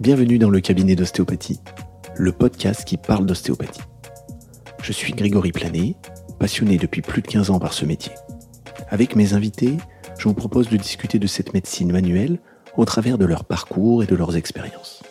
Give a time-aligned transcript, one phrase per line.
[0.00, 1.60] Bienvenue dans le cabinet d'ostéopathie,
[2.16, 3.82] le podcast qui parle d'ostéopathie.
[4.82, 5.94] Je suis Grégory Planet,
[6.38, 8.12] passionné depuis plus de 15 ans par ce métier.
[8.88, 9.76] Avec mes invités,
[10.18, 12.38] je vous propose de discuter de cette médecine manuelle
[12.78, 15.02] au travers de leur parcours et de leurs expériences.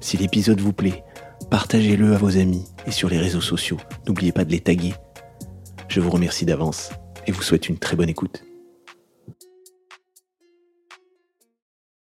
[0.00, 1.04] Si l'épisode vous plaît,
[1.48, 3.78] partagez-le à vos amis et sur les réseaux sociaux.
[4.06, 4.92] N'oubliez pas de les taguer.
[5.88, 6.90] Je vous remercie d'avance
[7.26, 8.44] et vous souhaite une très bonne écoute.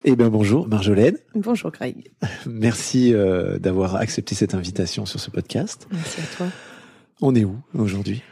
[0.10, 1.18] Eh bien bonjour Marjolaine.
[1.36, 2.14] Bonjour Greg.
[2.46, 5.86] Merci euh, d'avoir accepté cette invitation sur ce podcast.
[5.92, 6.48] Merci à toi.
[7.22, 8.24] On est où aujourd'hui?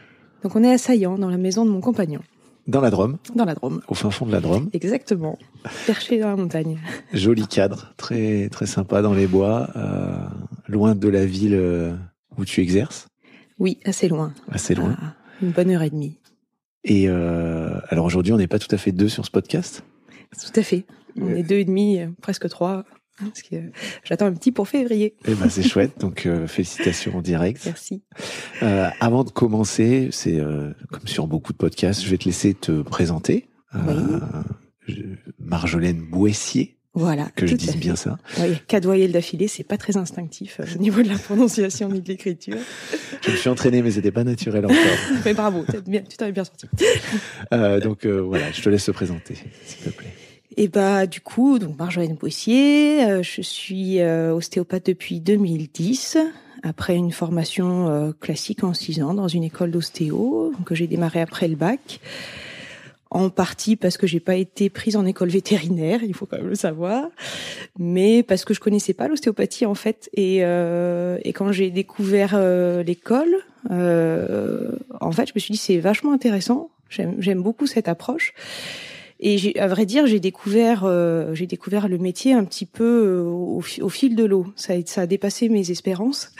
[0.41, 2.21] Donc on est à Saillant, dans la maison de mon compagnon.
[2.65, 3.81] Dans la Drôme Dans la Drôme.
[3.89, 5.37] Au fin fond de la Drôme Exactement.
[5.85, 6.79] Perché dans la montagne.
[7.13, 10.15] Joli cadre, très très sympa dans les bois, euh,
[10.69, 11.93] loin de la ville euh,
[12.37, 13.09] où tu exerces.
[13.59, 14.33] Oui, assez loin.
[14.49, 14.95] Assez loin.
[15.41, 16.19] Une bonne heure et demie.
[16.85, 19.83] Et euh, alors aujourd'hui, on n'est pas tout à fait deux sur ce podcast?
[20.31, 20.85] Tout à fait.
[21.19, 22.83] On est deux et demi, euh, presque trois.
[23.17, 23.55] Parce que
[24.03, 25.15] j'attends un petit pour février.
[25.25, 27.61] Eh ben c'est chouette, donc euh, félicitations en direct.
[27.65, 28.03] Merci.
[28.61, 32.53] Euh, avant de commencer, c'est euh, comme sur beaucoup de podcasts, je vais te laisser
[32.53, 33.47] te présenter.
[33.73, 34.19] Euh,
[35.39, 37.29] Marjolaine Boissier, Voilà.
[37.35, 38.17] que je dise bien ça.
[38.39, 42.01] Oui, quatre voyelles d'affilée, c'est pas très instinctif euh, au niveau de la prononciation ni
[42.01, 42.57] de l'écriture.
[43.21, 44.75] Je me suis entraîné, mais c'était pas naturel encore.
[45.25, 46.67] Mais bravo, bien- tu t'en es bien sorti.
[47.53, 50.13] Euh, donc euh, voilà, je te laisse te présenter, s'il te plaît.
[50.57, 56.17] Et bah du coup, donc Marjolaine Boissier, euh, je suis euh, ostéopathe depuis 2010,
[56.63, 61.19] après une formation euh, classique en six ans dans une école d'ostéo que j'ai démarré
[61.19, 61.99] après le bac.
[63.11, 66.47] En partie parce que j'ai pas été prise en école vétérinaire, il faut quand même
[66.49, 67.07] le savoir,
[67.77, 70.09] mais parce que je connaissais pas l'ostéopathie en fait.
[70.13, 73.33] Et, euh, et quand j'ai découvert euh, l'école,
[73.71, 76.69] euh, en fait, je me suis dit c'est vachement intéressant.
[76.89, 78.33] J'aime beaucoup cette approche.
[79.19, 83.23] Et à vrai dire, j'ai découvert, euh, j'ai découvert le métier un petit peu euh,
[83.23, 84.47] au, fi- au fil de l'eau.
[84.55, 86.31] Ça, a- ça a dépassé mes espérances.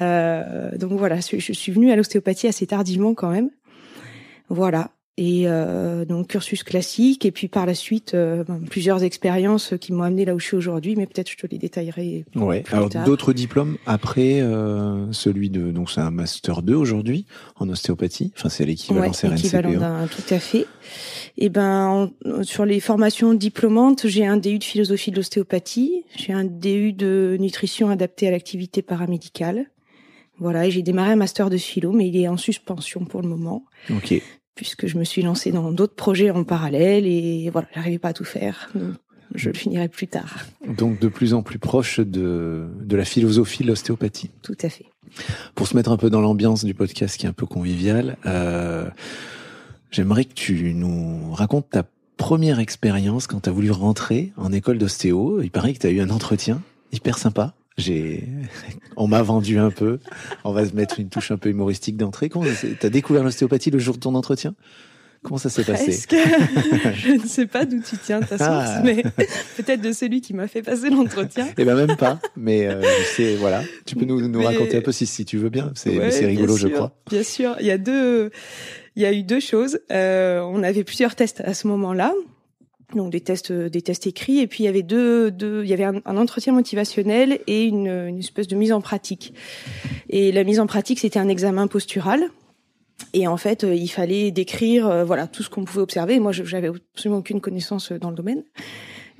[0.00, 3.50] Euh, donc voilà, je, je suis venue à l'ostéopathie assez tardivement quand même.
[4.48, 4.90] Voilà.
[5.20, 9.92] Et euh, donc cursus classique, et puis par la suite euh, ben, plusieurs expériences qui
[9.92, 12.24] m'ont amené là où je suis aujourd'hui, mais peut-être je te les détaillerai.
[12.36, 12.60] Ouais.
[12.60, 17.68] Plus Alors d'autres diplômes après euh, celui de donc c'est un master 2 aujourd'hui en
[17.68, 18.32] ostéopathie.
[18.36, 19.80] Enfin c'est l'équivalent Ouais, équivalent CRNCPE.
[19.80, 20.66] d'un tout à fait.
[21.36, 26.32] Et ben en- sur les formations diplômantes, j'ai un DU de philosophie de l'ostéopathie, j'ai
[26.32, 29.66] un DU de nutrition adaptée à l'activité paramédicale.
[30.40, 33.28] Voilà, et j'ai démarré un master de philo, mais il est en suspension pour le
[33.28, 34.22] moment, Ok.
[34.58, 38.12] Puisque je me suis lancée dans d'autres projets en parallèle et voilà, j'arrivais pas à
[38.12, 38.68] tout faire.
[38.74, 38.94] Donc,
[39.32, 40.38] je le finirai plus tard.
[40.66, 44.30] Donc de plus en plus proche de de la philosophie de l'ostéopathie.
[44.42, 44.86] Tout à fait.
[45.54, 48.88] Pour se mettre un peu dans l'ambiance du podcast qui est un peu convivial, euh,
[49.92, 51.84] j'aimerais que tu nous racontes ta
[52.16, 55.40] première expérience quand tu as voulu rentrer en école d'ostéo.
[55.40, 56.60] Il paraît que tu as eu un entretien
[56.90, 57.54] hyper sympa.
[57.78, 58.24] J'ai,
[58.96, 59.98] on m'a vendu un peu.
[60.44, 62.28] On va se mettre une touche un peu humoristique d'entrée.
[62.28, 62.44] Comment
[62.80, 64.54] t'as découvert l'ostéopathie le jour de ton entretien?
[65.22, 65.90] Comment ça s'est passé?
[66.94, 68.82] Je ne sais pas d'où tu tiens ta source, Ah.
[68.84, 69.02] mais
[69.56, 71.48] peut-être de celui qui m'a fait passer l'entretien.
[71.58, 72.20] Eh ben même pas.
[72.36, 72.80] Mais euh,
[73.16, 73.62] c'est voilà.
[73.84, 75.72] Tu peux nous, nous Mais- raconter un peu si si tu veux bien.
[75.74, 76.92] C'est Ouais, c'est rigolo, je crois.
[77.10, 78.30] Bien sûr, il y a deux,
[78.94, 79.80] il y a eu deux choses.
[79.90, 82.14] Euh, on avait plusieurs tests à ce moment-là,
[82.94, 85.74] donc des tests, des tests écrits, et puis il y avait deux, deux il y
[85.74, 89.34] avait un, entretien motivationnel et une, une espèce de mise en pratique.
[90.08, 92.30] Et la mise en pratique, c'était un examen postural.
[93.12, 96.18] Et en fait, euh, il fallait décrire, euh, voilà, tout ce qu'on pouvait observer.
[96.20, 98.42] Moi, j'avais absolument aucune connaissance euh, dans le domaine.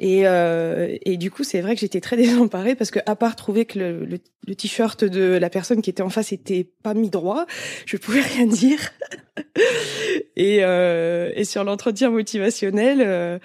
[0.00, 3.34] Et, euh, et du coup, c'est vrai que j'étais très désemparée parce que, à part
[3.36, 6.94] trouver que le, le, le t-shirt de la personne qui était en face était pas
[6.94, 7.46] mis droit,
[7.86, 8.78] je pouvais rien dire.
[10.36, 13.38] et, euh, et sur l'entretien motivationnel, euh,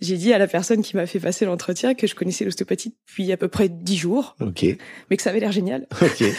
[0.00, 3.32] j'ai dit à la personne qui m'a fait passer l'entretien que je connaissais l'ostéopathie depuis
[3.32, 4.64] à peu près dix jours, Ok.
[5.10, 5.86] mais que ça avait l'air génial.
[6.02, 6.20] Ok.
[6.20, 6.32] Donc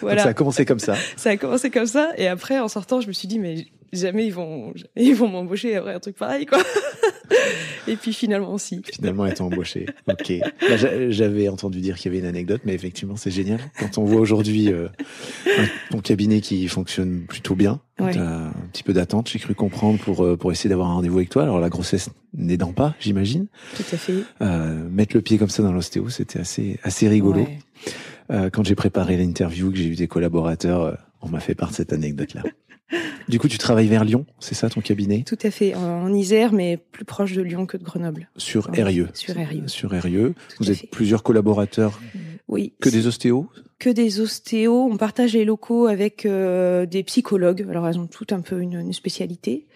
[0.00, 0.22] Voilà.
[0.22, 0.94] ça a commencé comme ça.
[1.16, 4.26] Ça a commencé comme ça, et après, en sortant, je me suis dit, mais jamais
[4.26, 6.58] ils vont, jamais ils vont m'embaucher après un truc pareil, quoi.
[7.88, 8.80] Et puis finalement, si.
[8.92, 9.86] Finalement, étant embauché.
[10.08, 10.32] Ok.
[10.68, 13.60] Bah, j'a- J'avais entendu dire qu'il y avait une anecdote, mais effectivement, c'est génial.
[13.78, 14.88] Quand on voit aujourd'hui euh,
[15.90, 18.12] ton cabinet qui fonctionne plutôt bien, Ouais.
[18.12, 21.16] t'as un petit peu d'attente, j'ai cru comprendre pour euh, pour essayer d'avoir un rendez-vous
[21.16, 21.44] avec toi.
[21.44, 23.46] Alors la grossesse n'aidant pas, j'imagine.
[23.74, 24.14] Tout à fait.
[24.42, 27.40] Euh, mettre le pied comme ça dans l'ostéo, c'était assez assez rigolo.
[27.42, 27.58] Ouais.
[28.30, 31.74] Euh, quand j'ai préparé l'interview, que j'ai eu des collaborateurs, on m'a fait part de
[31.74, 32.42] cette anecdote-là.
[33.28, 35.24] Du coup, tu travailles vers Lyon, c'est ça ton cabinet?
[35.26, 35.74] Tout à fait.
[36.06, 38.28] En, Isère, mais plus proche de Lyon que de Grenoble.
[38.36, 39.08] Sur Erieux.
[39.14, 39.64] sur Eyrieux.
[39.66, 39.90] Sur.
[39.90, 40.86] Tout Vous êtes fait.
[40.86, 42.00] plusieurs collaborateurs,
[42.48, 42.72] Oui.
[42.80, 43.48] que des ostéos
[43.78, 44.88] que des ostéos.
[44.90, 47.66] On partage les locaux avec euh, des psychologues.
[47.68, 49.66] Alors elles ont toutes un peu une, une spécialité.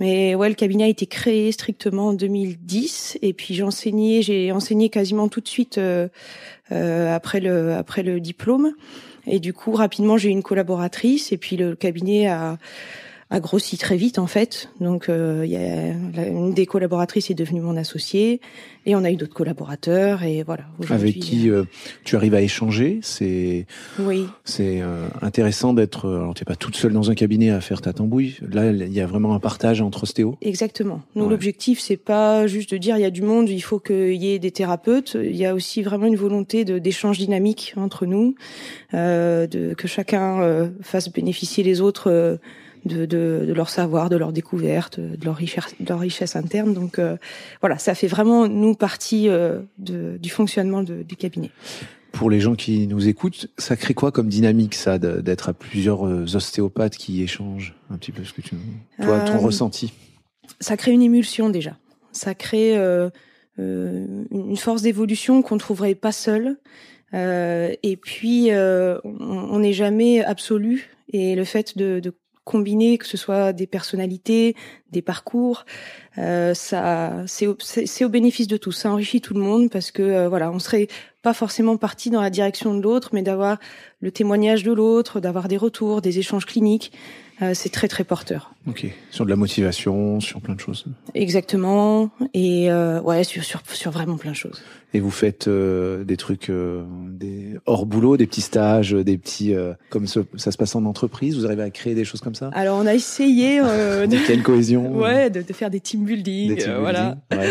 [0.00, 4.52] Mais ouais, le cabinet a été créé strictement en 2010 et puis j'ai enseigné, j'ai
[4.52, 6.08] enseigné quasiment tout de suite euh,
[6.70, 8.72] euh, après le après le diplôme.
[9.26, 12.58] Et du coup, rapidement, j'ai eu une collaboratrice et puis le cabinet a
[13.28, 14.70] a grossi très vite en fait.
[14.80, 18.40] Donc euh, il y a, une des collaboratrices est devenue mon associée
[18.84, 20.64] et on a eu d'autres collaborateurs et voilà.
[20.90, 21.64] Avec qui euh,
[22.04, 23.66] tu arrives à échanger, c'est
[23.98, 24.26] oui.
[24.44, 26.08] C'est euh, intéressant d'être.
[26.08, 28.36] Alors t'es pas toute seule dans un cabinet à faire ta tambouille.
[28.48, 30.36] Là il y a vraiment un partage entre ostéos.
[30.40, 31.02] Exactement.
[31.16, 34.22] Nous l'objectif c'est pas juste de dire il y a du monde, il faut qu'il
[34.22, 35.16] y ait des thérapeutes.
[35.20, 38.36] Il y a aussi vraiment une volonté de d'échange dynamique entre nous,
[38.92, 42.38] de que chacun fasse bénéficier les autres
[42.84, 46.74] de, de, de, leur savoir, de leur découverte, de leur richesse, de leur richesse interne.
[46.74, 47.16] Donc euh,
[47.60, 51.50] voilà, ça fait vraiment nous partie euh, de, du fonctionnement du cabinet.
[52.12, 56.06] Pour les gens qui nous écoutent, ça crée quoi comme dynamique ça d'être à plusieurs
[56.06, 58.56] euh, ostéopathes qui échangent un petit peu ce que tu
[59.02, 59.92] toi ton ressenti?
[60.60, 61.76] Ça crée une émulsion déjà.
[62.12, 62.76] Ça crée
[63.58, 66.56] une force d'évolution qu'on trouverait pas seul.
[67.12, 72.14] et puis on n'est jamais absolu et le fait de, de
[72.46, 74.54] combiner, que ce soit des personnalités,
[74.92, 75.64] des parcours,
[76.18, 78.72] euh, ça, c'est au, c'est au bénéfice de tous.
[78.72, 80.88] Ça enrichit tout le monde parce que euh, voilà, on serait
[81.22, 83.58] pas forcément parti dans la direction de l'autre, mais d'avoir
[84.00, 86.92] le témoignage de l'autre, d'avoir des retours, des échanges cliniques,
[87.42, 88.54] euh, c'est très très porteur.
[88.66, 90.86] Ok, sur de la motivation, sur plein de choses.
[91.14, 94.62] Exactement, et euh, ouais, sur, sur sur vraiment plein de choses.
[94.94, 99.54] Et vous faites euh, des trucs euh, des hors boulot, des petits stages, des petits
[99.90, 101.36] comme ça, ça, se passe en entreprise?
[101.36, 102.50] Vous arrivez à créer des choses comme ça?
[102.54, 106.62] Alors on a essayé de quelle cohésion Ouais, de, de, faire des team building, des
[106.62, 107.16] team voilà.
[107.32, 107.46] Ouais.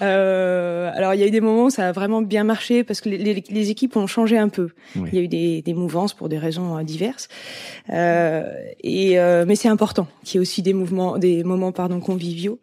[0.96, 3.08] alors il y a eu des moments où ça a vraiment bien marché parce que
[3.08, 4.70] les, les, les équipes ont changé un peu.
[4.96, 5.08] Oui.
[5.12, 7.28] Il y a eu des, des mouvances pour des raisons diverses,
[7.88, 12.60] et mais c'est important qu'il y ait aussi des mouvements, des moments pardon conviviaux.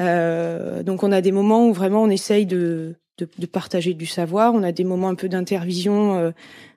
[0.00, 4.06] Euh, donc on a des moments où vraiment on essaye de, de, de partager du
[4.06, 4.54] savoir.
[4.54, 6.30] On a des moments un peu d'intervision, euh,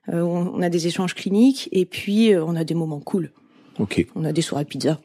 [0.09, 3.31] euh on a des échanges cliniques, et puis euh, on a des moments cool.
[3.79, 4.05] Ok.
[4.15, 4.99] On a des soirées pizza.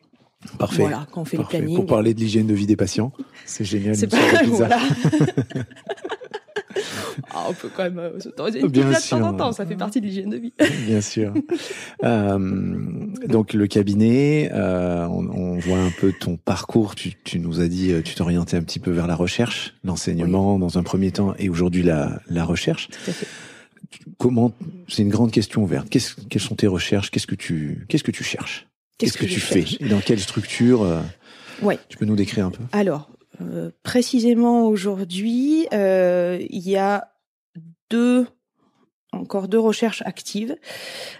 [0.59, 0.83] Parfait.
[0.83, 1.59] Voilà, quand on fait Parfait.
[1.59, 1.77] le planning.
[1.77, 3.13] Pour parler de l'hygiène de vie des patients,
[3.45, 3.95] c'est génial.
[3.95, 4.17] C'est pas
[4.47, 4.79] voilà.
[7.35, 9.19] ah, on peut quand même euh, s'autoriser une Bien sûr.
[9.19, 10.53] de temps en temps, ça fait partie de l'hygiène de vie.
[10.87, 11.35] Bien sûr.
[12.05, 12.39] euh,
[13.29, 16.95] donc le cabinet, euh, on, on, voit un peu ton parcours.
[16.95, 20.55] Tu, tu nous as dit, euh, tu t'orientais un petit peu vers la recherche, l'enseignement
[20.55, 20.61] oui.
[20.61, 22.89] dans un premier temps, et aujourd'hui la, la recherche.
[22.89, 23.27] Tout à fait.
[24.19, 24.53] Comment
[24.89, 25.89] C'est une grande question ouverte.
[25.91, 27.11] Qu'est-ce, quelles sont tes recherches?
[27.11, 28.70] Qu'est-ce que tu, qu'est-ce que tu cherches?
[29.01, 31.01] Qu'est-ce que, que, tu fais Et dans quelle structure euh,
[31.63, 31.79] Ouais.
[31.89, 32.63] Tu peux nous décrire un peu?
[32.73, 33.11] Alors,
[33.41, 37.13] euh, précisément aujourd'hui, euh, il y a
[37.91, 38.27] deux
[39.13, 40.57] encore deux recherches actives.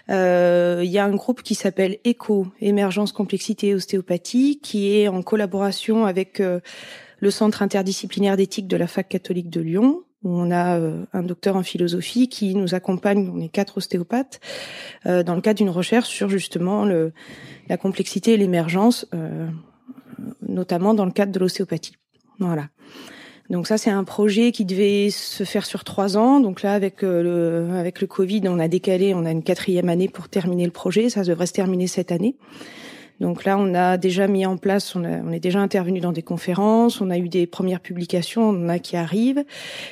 [0.09, 5.07] Euh, il y a un groupe qui s'appelle ECO, Émergence Complexité et Ostéopathie, qui est
[5.07, 6.59] en collaboration avec euh,
[7.19, 11.23] le Centre interdisciplinaire d'éthique de la Fac catholique de Lyon, où on a euh, un
[11.23, 14.39] docteur en philosophie qui nous accompagne, on est quatre ostéopathes,
[15.05, 19.47] euh, dans le cadre d'une recherche sur justement la complexité et l'émergence, euh,
[20.47, 21.95] notamment dans le cadre de l'ostéopathie.
[22.39, 22.69] Voilà.
[23.49, 26.39] Donc ça, c'est un projet qui devait se faire sur trois ans.
[26.39, 30.29] Donc là, avec avec le Covid, on a décalé, on a une quatrième année pour
[30.29, 31.09] terminer le projet.
[31.09, 32.37] Ça devrait se terminer cette année.
[33.21, 37.01] Donc là, on a déjà mis en place, on, est déjà intervenu dans des conférences,
[37.01, 39.45] on a eu des premières publications, on en a qui arrivent.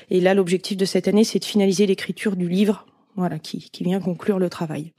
[0.09, 3.99] Et là, l'objectif de cette année, c'est de finaliser l'écriture du livre, voilà, qui, vient
[3.99, 4.93] conclure le travail.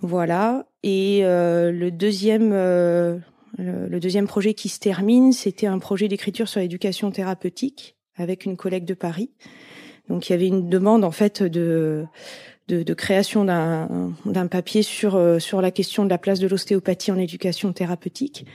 [0.00, 0.64] Voilà.
[0.82, 3.18] Et euh, le deuxième, euh,
[3.58, 8.56] le, deuxième projet qui se termine, c'était un projet d'écriture sur l'éducation thérapeutique avec une
[8.56, 9.30] collègue de Paris.
[10.08, 12.06] Donc il y avait une demande en fait de
[12.72, 17.12] de, de création d'un papier sur euh, sur la question de la place de l'ostéopathie
[17.12, 18.46] en éducation thérapeutique.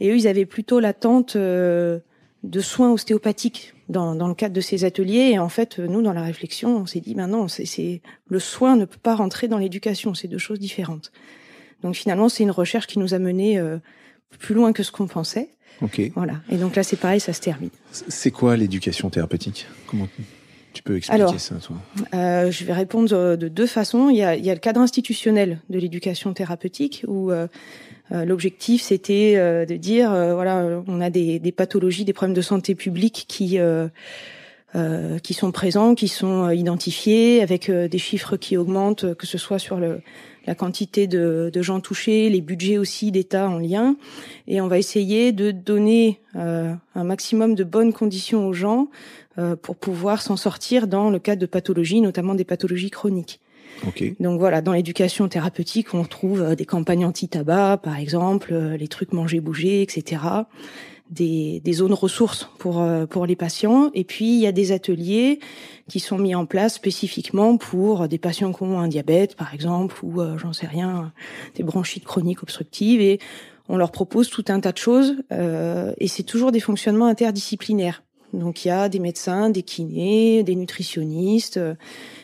[0.00, 1.98] Et eux, ils avaient plutôt l'attente euh,
[2.42, 5.30] de soins ostéopathiques dans, dans le cadre de ces ateliers.
[5.34, 8.76] Et en fait, nous, dans la réflexion, on s'est dit, ben non, c'est le soin
[8.76, 11.12] ne peut pas rentrer dans l'éducation, c'est deux choses différentes.
[11.82, 13.78] Donc finalement, c'est une recherche qui nous a mené euh,
[14.38, 15.48] plus loin que ce qu'on pensait.
[15.80, 16.00] Ok.
[16.14, 16.34] Voilà.
[16.50, 17.70] Et donc là, c'est pareil, ça se termine.
[17.90, 19.66] C'est quoi l'éducation thérapeutique?
[19.86, 20.08] Comment
[20.72, 21.76] tu peux expliquer Alors, ça, toi
[22.14, 24.10] euh, Je vais répondre de deux façons.
[24.10, 27.46] Il y a, il y a le cadre institutionnel de l'éducation thérapeutique où euh,
[28.12, 32.42] euh, l'objectif c'était euh, de dire voilà, on a des, des, pathologies, des problèmes de
[32.42, 33.58] santé publique qui
[35.22, 39.76] qui sont présents, qui sont identifiés avec des chiffres qui augmentent, que ce soit sur
[39.76, 40.00] le
[40.46, 43.96] la quantité de, de, gens touchés, les budgets aussi d'État en lien.
[44.48, 48.86] Et on va essayer de donner euh, un maximum de bonnes conditions aux gens euh,
[49.62, 53.40] pour pouvoir s'en sortir dans le cadre de pathologies, notamment des pathologies chroniques.
[54.20, 59.40] Donc voilà, dans l'éducation thérapeutique, on trouve des campagnes anti-tabac, par exemple, les trucs manger,
[59.40, 60.18] bouger, etc
[61.12, 63.90] des, des, zones ressources pour euh, pour les patients.
[63.94, 65.38] Et puis il y a des ateliers
[65.88, 69.96] qui sont mis en place spécifiquement pour des patients qui ont un diabète, par exemple,
[70.02, 71.12] ou euh, j'en sais rien,
[71.54, 73.00] des bronchites chroniques obstructives.
[73.00, 73.20] Et
[73.68, 75.16] on leur propose tout un tas de choses.
[75.30, 78.02] Euh, et c'est toujours des fonctionnements interdisciplinaires.
[78.32, 81.60] Donc il y a des médecins, des kinés, des nutritionnistes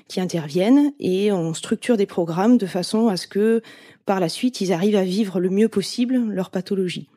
[0.09, 3.63] qui interviennent et on structure des programmes de façon à ce que
[4.07, 7.09] par la suite ils arrivent à vivre le mieux possible leur pathologie.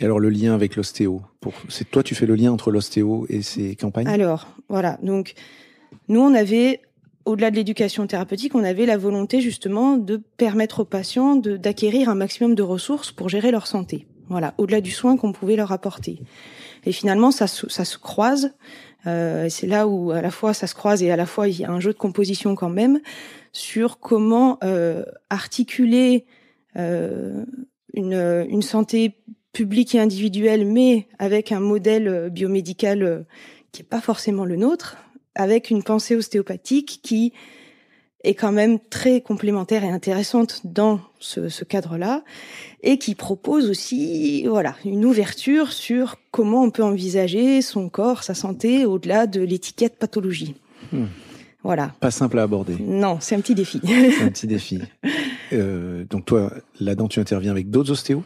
[0.00, 1.22] Et alors le lien avec l'ostéo,
[1.68, 4.08] c'est toi tu fais le lien entre l'ostéo et ces campagnes?
[4.08, 5.34] Alors voilà, donc
[6.08, 6.80] nous on avait
[7.24, 12.14] au-delà de l'éducation thérapeutique, on avait la volonté justement de permettre aux patients d'acquérir un
[12.14, 14.06] maximum de ressources pour gérer leur santé.
[14.28, 16.20] Voilà, au-delà du soin qu'on pouvait leur apporter.
[16.86, 18.52] Et finalement, ça, se croise.
[19.06, 21.60] Euh, c'est là où à la fois ça se croise et à la fois il
[21.60, 23.00] y a un jeu de composition quand même
[23.54, 26.26] sur comment euh, articuler
[26.76, 27.44] euh,
[27.94, 29.12] une, santé
[29.52, 33.24] public et individuel, mais avec un modèle euh, biomédical
[33.70, 34.96] qui n'est pas forcément le nôtre,
[35.36, 37.32] avec une pensée ostéopathique qui
[38.24, 42.22] est quand même très complémentaire et intéressante dans ce, ce cadre-là,
[42.82, 48.34] et qui propose aussi, voilà, une ouverture sur comment on peut envisager son corps, sa
[48.34, 50.54] santé, au-delà de l'étiquette pathologie.
[50.92, 51.06] Hmm.
[51.62, 51.94] Voilà.
[52.00, 52.76] Pas simple à aborder.
[52.78, 53.80] Non, c'est un petit défi.
[53.84, 54.80] c'est un petit défi.
[55.52, 58.22] Euh, donc toi, là-dedans, tu interviens avec d'autres ostéos?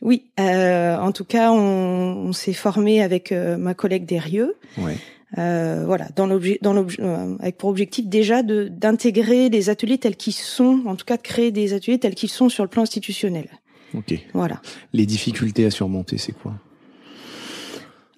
[0.00, 4.54] Oui, euh, en tout cas, on, s'est formé avec euh, ma collègue Derieux.
[4.78, 4.96] Ouais.
[5.36, 9.98] Euh, voilà, dans l'objet, dans l'objet, euh, avec pour objectif déjà de d'intégrer les ateliers
[9.98, 12.70] tels qu'ils sont, en tout cas de créer des ateliers tels qu'ils sont sur le
[12.70, 13.48] plan institutionnel.
[13.94, 14.14] Ok.
[14.32, 14.60] Voilà.
[14.94, 16.54] Les difficultés à surmonter, c'est quoi?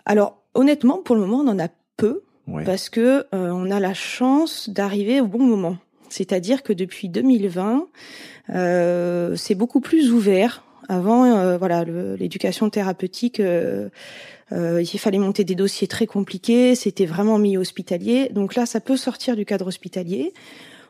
[0.04, 2.22] Alors, honnêtement, pour le moment, on en a peu,
[2.64, 5.76] parce que on a la chance d'arriver au bon moment.
[6.08, 7.86] C'est-à-dire que depuis 2020,
[9.36, 13.88] c'est beaucoup plus ouvert avant, euh, voilà, l'éducation thérapeutique, euh,
[14.52, 18.28] euh, il fallait monter des dossiers très compliqués, c'était vraiment mis hospitalier.
[18.30, 20.32] Donc là, ça peut sortir du cadre hospitalier.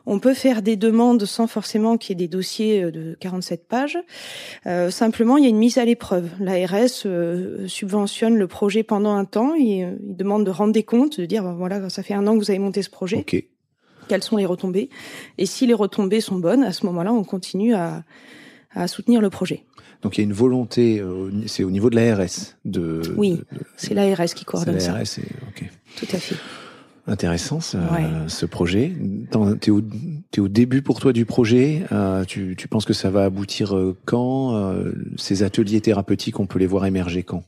[0.07, 3.99] On peut faire des demandes sans forcément qu'il y ait des dossiers de 47 pages.
[4.65, 6.29] Euh, simplement, il y a une mise à l'épreuve.
[6.39, 9.53] L'ARS euh, subventionne le projet pendant un temps.
[9.53, 12.33] Il, il, demande de rendre des comptes, de dire ben voilà, ça fait un an
[12.33, 13.17] que vous avez monté ce projet.
[13.17, 13.49] Okay.
[14.07, 14.89] Quelles sont les retombées?
[15.37, 18.03] Et si les retombées sont bonnes, à ce moment-là, on continue à,
[18.73, 19.65] à soutenir le projet.
[20.01, 23.01] Donc il y a une volonté, euh, c'est au niveau de l'ARS de.
[23.17, 23.41] Oui,
[23.77, 24.93] c'est l'ARS qui coordonne ça.
[24.93, 25.69] L'ARS, ok.
[25.97, 26.35] Tout à fait.
[27.07, 27.77] Intéressant ce,
[28.27, 28.93] ce projet.
[29.59, 31.83] Tu es, es, au début pour toi du projet.
[31.91, 36.45] Euh, tu, tu, penses que ça va aboutir euh, quand euh, Ces ateliers thérapeutiques, on
[36.45, 37.43] peut les voir émerger quand?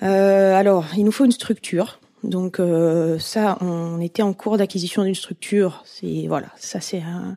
[0.00, 1.98] Alors, il nous faut une structure.
[2.22, 2.60] Donc
[3.18, 5.82] ça, on était en cours d'acquisition d'une structure.
[5.84, 7.36] C'est voilà, ça c'est un,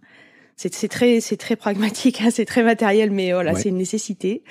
[0.69, 4.43] c'est très c'est très pragmatique, hein, c'est très matériel, mais voilà, c'est une nécessité.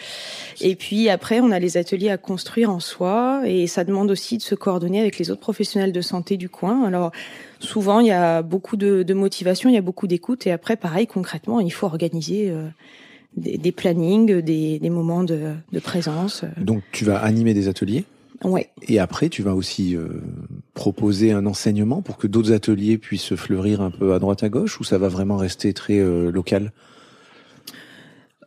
[0.61, 4.37] Et puis après, on a les ateliers à construire en soi, et ça demande aussi
[4.39, 6.85] de se coordonner avec les autres professionnels de santé du coin.
[6.85, 7.13] Alors
[7.61, 10.77] souvent, il y a beaucoup de, de motivation, il y a beaucoup d'écoute, et après,
[10.77, 12.51] pareil, concrètement, il faut organiser.
[12.51, 12.69] Euh,
[13.37, 16.45] des, des, plannings, des, des moments de, de présence.
[16.57, 18.05] Donc tu vas animer des ateliers?
[18.45, 18.71] Ouais.
[18.89, 20.09] Et après, tu vas aussi euh,
[20.75, 24.81] proposer un enseignement pour que d'autres ateliers puissent fleurir un peu à droite à gauche,
[24.81, 26.73] ou ça va vraiment rester très euh, local?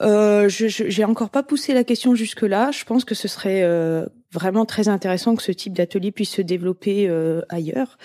[0.02, 2.72] Euh, je j'ai encore pas poussé la question jusque là.
[2.72, 6.42] Je pense que ce serait euh, vraiment très intéressant que ce type d'atelier puisse se
[6.42, 7.98] développer euh, ailleurs.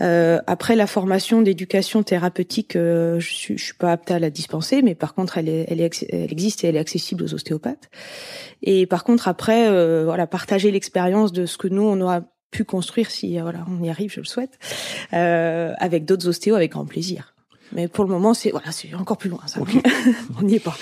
[0.00, 4.82] Euh, après la formation d'éducation thérapeutique, je suis, je suis pas apte à la dispenser,
[4.82, 7.90] mais par contre elle est, elle, est, elle existe et elle est accessible aux ostéopathes.
[8.62, 9.68] Et par contre après,
[10.04, 13.88] voilà, partager l'expérience de ce que nous on aura pu construire si voilà on y
[13.88, 14.58] arrive, je le souhaite,
[15.10, 17.34] avec d'autres ostéos avec grand plaisir.
[17.74, 19.40] Mais pour le moment, c'est voilà, c'est encore plus loin.
[19.46, 19.60] Ça.
[20.38, 20.76] on n'y est pas.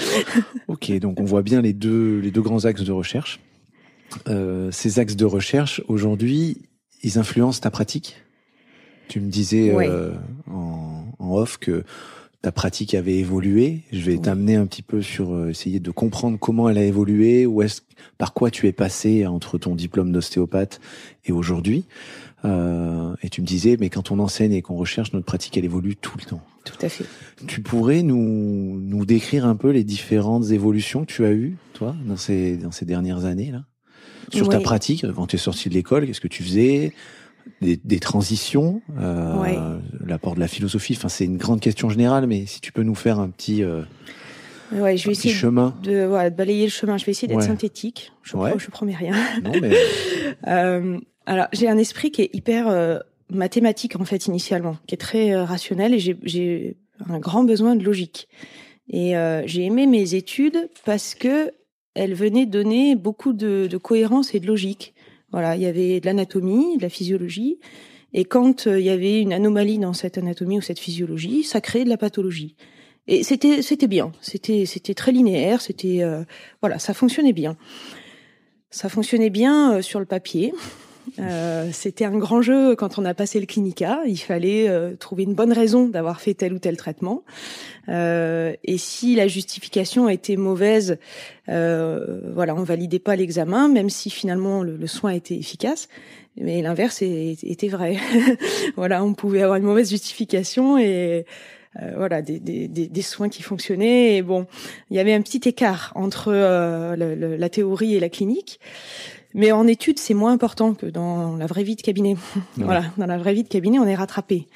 [0.68, 3.40] ok, donc on voit bien les deux les deux grands axes de recherche.
[4.28, 6.68] Euh, ces axes de recherche aujourd'hui,
[7.02, 8.16] ils influencent ta pratique?
[9.08, 10.12] Tu me disais euh,
[10.48, 11.84] en, en, off que
[12.42, 13.82] ta pratique avait évolué.
[13.92, 17.44] Je vais t'amener un petit peu sur euh, essayer de comprendre comment elle a évolué,
[17.44, 17.82] où est
[18.18, 20.80] par quoi tu es passé entre ton diplôme d'ostéopathe
[21.24, 21.84] et aujourd'hui.
[22.44, 25.64] Euh, et tu me disais, mais quand on enseigne et qu'on recherche, notre pratique, elle
[25.64, 26.42] évolue tout le temps.
[26.64, 27.04] Tout à fait.
[27.46, 31.94] Tu pourrais nous, nous décrire un peu les différentes évolutions que tu as eues, toi,
[32.06, 33.64] dans ces, dans ces dernières années, là
[34.30, 36.92] Sur ta pratique, quand tu es sorti de l'école, qu'est-ce que tu faisais?
[37.62, 40.94] Des, des, transitions, euh, l'apport de la philosophie.
[40.96, 43.82] Enfin, c'est une grande question générale, mais si tu peux nous faire un petit, euh,
[44.72, 45.74] ouais, je vais essayer chemin.
[45.82, 46.96] De, de balayer le chemin.
[46.96, 48.12] Je vais essayer d'être synthétique.
[48.22, 48.52] Je, ouais.
[48.58, 49.14] je promets rien.
[49.42, 49.72] Non, mais...
[50.46, 52.98] euh, alors, j'ai un esprit qui est hyper euh,
[53.30, 56.76] mathématique en fait initialement, qui est très euh, rationnel et j'ai
[57.08, 58.28] un grand besoin de logique.
[58.92, 61.52] Et j'ai aimé mes études parce que
[61.94, 64.94] elles venaient donner beaucoup de, de cohérence et de logique.
[65.32, 67.58] Voilà, il y avait de l'anatomie, de la physiologie,
[68.12, 71.84] et quand il y avait une anomalie dans cette anatomie ou cette physiologie, ça créait
[71.84, 72.56] de la pathologie.
[73.06, 76.02] Et c'était c'était bien, c'était c'était très linéaire, c'était
[76.60, 77.56] voilà, ça fonctionnait bien.
[78.70, 80.52] Ça fonctionnait bien sur le papier.
[81.18, 84.00] Euh, c'était un grand jeu quand on a passé le clinica.
[84.06, 87.22] Il fallait euh, trouver une bonne raison d'avoir fait tel ou tel traitement.
[87.88, 90.98] Euh, et si la justification était mauvaise,
[91.48, 95.88] euh, voilà, on validait pas l'examen, même si finalement le, soin était efficace.
[96.36, 97.96] Mais l'inverse était vrai.
[98.76, 101.26] voilà, on pouvait avoir une mauvaise justification et
[101.80, 104.16] euh, voilà des, des, des, soins qui fonctionnaient.
[104.16, 104.46] Et bon,
[104.90, 108.60] il y avait un petit écart entre la théorie et la clinique.
[109.32, 112.16] Mais en études, c'est moins important que dans la vraie vie de cabinet.
[112.56, 114.48] voilà, dans la vraie vie de cabinet, on est rattrapé.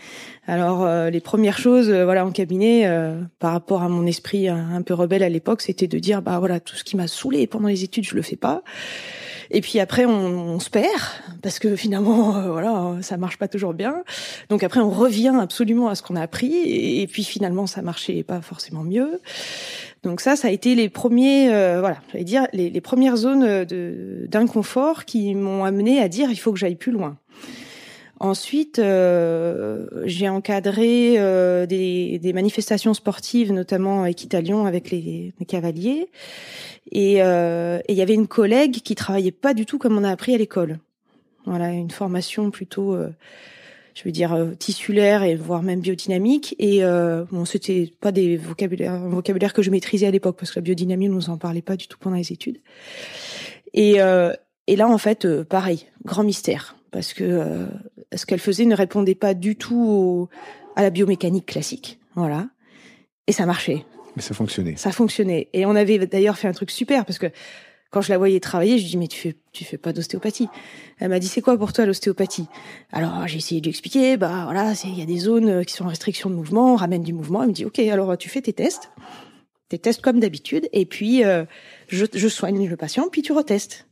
[0.46, 4.48] Alors euh, les premières choses, euh, voilà, en cabinet, euh, par rapport à mon esprit
[4.48, 7.46] un, peu rebelle à l'époque, c'était de dire bah voilà, tout ce qui m'a saoulé
[7.46, 8.62] pendant les études, je le fais pas.
[9.50, 10.88] Et puis après, on, on se perd
[11.42, 14.02] parce que finalement, voilà, ça marche pas toujours bien.
[14.48, 16.52] Donc après, on revient absolument à ce qu'on a appris.
[16.52, 19.20] Et, et puis finalement, ça marchait pas forcément mieux.
[20.04, 23.64] Donc ça, ça a été les premiers, euh, voilà, j'allais dire les, premières zones
[24.28, 27.16] d'inconfort qui m'ont amené à dire il faut que j'aille plus loin.
[28.20, 36.08] Ensuite, euh, j'ai encadré euh, des, manifestations sportives, notamment Équitalion avec les, les cavaliers,
[36.92, 40.34] et il y avait une collègue qui travaillait pas du tout comme on a appris
[40.34, 40.78] à l'école.
[41.46, 42.96] Voilà, une formation plutôt
[43.94, 46.54] je veux dire euh, tissulaire et voire même biodynamique.
[46.58, 50.50] Et euh, bon, c'était pas des vocabulaires, un vocabulaire que je maîtrisais à l'époque parce
[50.50, 52.60] que la biodynamie, on nous en parlait pas du tout pendant les études.
[53.72, 54.32] Et, euh,
[54.66, 57.66] et là, en fait, euh, pareil, grand mystère parce que euh,
[58.14, 60.28] ce qu'elle faisait ne répondait pas du tout
[60.76, 61.98] à la biomécanique classique.
[62.14, 62.48] Voilà.
[63.26, 63.84] Et ça marchait.
[64.16, 64.76] Mais ça fonctionnait.
[64.76, 65.48] Ça fonctionnait.
[65.52, 67.26] Et on avait d'ailleurs fait un truc super parce que
[67.94, 70.48] quand je la voyais travailler, je lui dis mais tu fais tu fais pas d'ostéopathie.
[70.98, 72.48] Elle m'a dit c'est quoi pour toi l'ostéopathie?
[72.90, 75.84] Alors j'ai essayé de lui expliquer, bah voilà, il y a des zones qui sont
[75.84, 77.42] en restriction de mouvement, on ramène du mouvement.
[77.42, 78.90] Elle me dit ok, alors tu fais tes tests,
[79.68, 81.44] tes tests comme d'habitude, et puis euh,
[81.86, 83.86] je, je soigne le patient, puis tu retestes.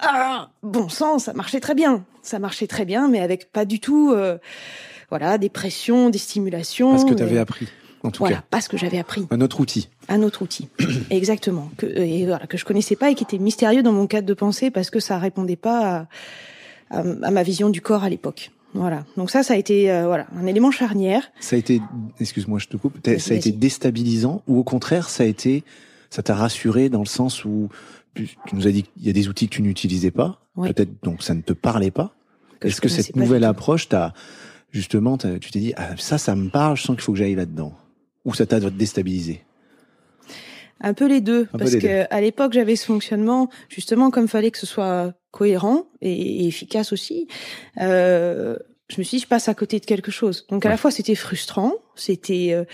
[0.00, 3.80] Ah, bon sang, ça marchait très bien, ça marchait très bien, mais avec pas du
[3.80, 4.38] tout, euh,
[5.10, 6.92] voilà, des pressions, des stimulations.
[6.92, 7.66] Parce que tu avais appris
[8.08, 8.44] en tout voilà, cas.
[8.50, 9.26] parce que j'avais appris.
[9.30, 9.88] Un autre outil.
[10.08, 10.68] Un autre outil,
[11.10, 14.26] exactement, que et voilà, que je connaissais pas et qui était mystérieux dans mon cadre
[14.26, 16.08] de pensée parce que ça répondait pas
[16.90, 18.50] à, à, ma vision du corps à l'époque.
[18.74, 19.04] Voilà.
[19.16, 21.30] Donc ça, ça a été euh, voilà un élément charnière.
[21.40, 21.80] Ça a été,
[22.20, 22.98] excuse-moi, je te coupe.
[23.18, 25.64] Ça a été déstabilisant ou au contraire, ça a été,
[26.10, 27.68] ça t'a rassuré dans le sens où
[28.14, 31.22] tu nous as dit qu'il y a des outils que tu n'utilisais pas, peut-être donc
[31.22, 32.14] ça ne te parlait pas.
[32.62, 34.12] Est-ce que cette nouvelle approche t'a
[34.72, 37.34] justement, tu t'es dit ah, ça, ça me parle, je sens qu'il faut que j'aille
[37.36, 37.74] là-dedans
[38.28, 39.42] ou ça t'a déstabilisé
[40.80, 44.58] un peu les deux, parce que à l'époque j'avais ce fonctionnement justement comme fallait que
[44.58, 47.26] ce soit cohérent et, efficace aussi.
[47.80, 48.56] Euh,
[48.88, 50.46] je me suis dit je passe à côté de quelque chose.
[50.50, 52.64] Donc à la fois c'était frustrant, c'était, euh,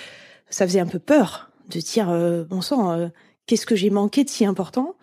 [0.50, 3.08] ça faisait un peu peur de dire euh, bon sang, euh,
[3.46, 4.96] qu'est-ce que j'ai manqué de si important?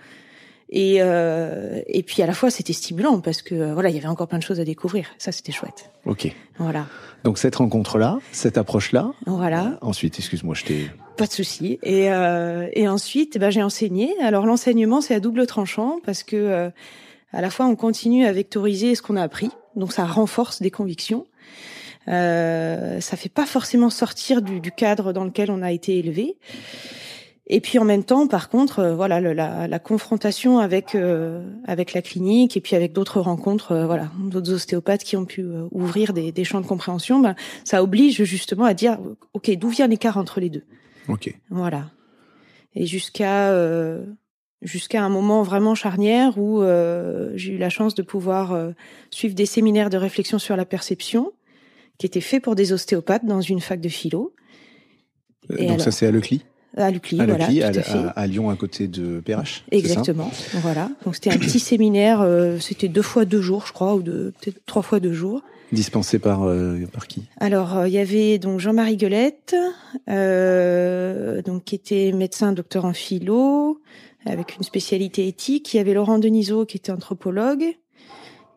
[0.71, 4.27] Et et puis à la fois c'était stimulant parce que voilà il y avait encore
[4.27, 5.07] plein de choses à découvrir.
[5.17, 5.89] Ça c'était chouette.
[6.05, 6.33] Ok.
[6.57, 6.85] Voilà.
[7.23, 9.11] Donc cette rencontre-là, cette approche-là.
[9.25, 9.65] Voilà.
[9.65, 10.91] Euh, ensuite, excuse-moi, je t'ai.
[11.17, 11.77] Pas de souci.
[11.83, 14.13] Et, euh, et ensuite, ben, j'ai enseigné.
[14.21, 16.69] Alors l'enseignement, c'est à double tranchant parce que euh,
[17.31, 20.71] à la fois on continue à vectoriser ce qu'on a appris, donc ça renforce des
[20.71, 21.27] convictions.
[22.07, 26.35] Euh, ça fait pas forcément sortir du, du cadre dans lequel on a été élevé.
[27.53, 31.91] Et puis en même temps, par contre, euh, voilà, la, la, confrontation avec euh, avec
[31.91, 36.13] la clinique et puis avec d'autres rencontres, euh, voilà, d'autres ostéopathes qui ont pu ouvrir
[36.13, 37.35] des, des, champs de compréhension, ben,
[37.65, 38.97] ça oblige justement à dire,
[39.33, 40.63] ok, d'où vient l'écart entre les deux?
[41.09, 41.37] Ok.
[41.49, 41.91] Voilà.
[42.73, 43.53] Et jusqu'à
[44.61, 46.63] jusqu'à un moment vraiment charnière où
[47.35, 48.57] j'ai eu la chance de pouvoir
[49.09, 51.33] suivre des séminaires de réflexion sur la perception
[51.97, 54.33] qui étaient faits pour des ostéopathes dans une fac de philo.
[55.57, 56.45] Et donc ça c'est à Lecli?
[56.77, 57.47] À Lucli, voilà,
[58.15, 59.63] à, Lyon, à côté de PRH.
[59.71, 60.31] Exactement,
[60.61, 60.89] voilà.
[61.05, 64.65] Donc c'était un petit séminaire, euh, c'était deux fois deux jours, je crois, ou peut-être
[64.65, 65.41] trois fois deux jours.
[65.73, 67.23] Dispensé par euh, par qui?
[67.39, 69.55] Alors euh, il y avait donc Jean-Marie Guelette,
[70.07, 73.81] donc qui était médecin, docteur en philo,
[74.25, 75.73] avec une spécialité éthique.
[75.73, 77.75] Il y avait Laurent Denisot qui était anthropologue.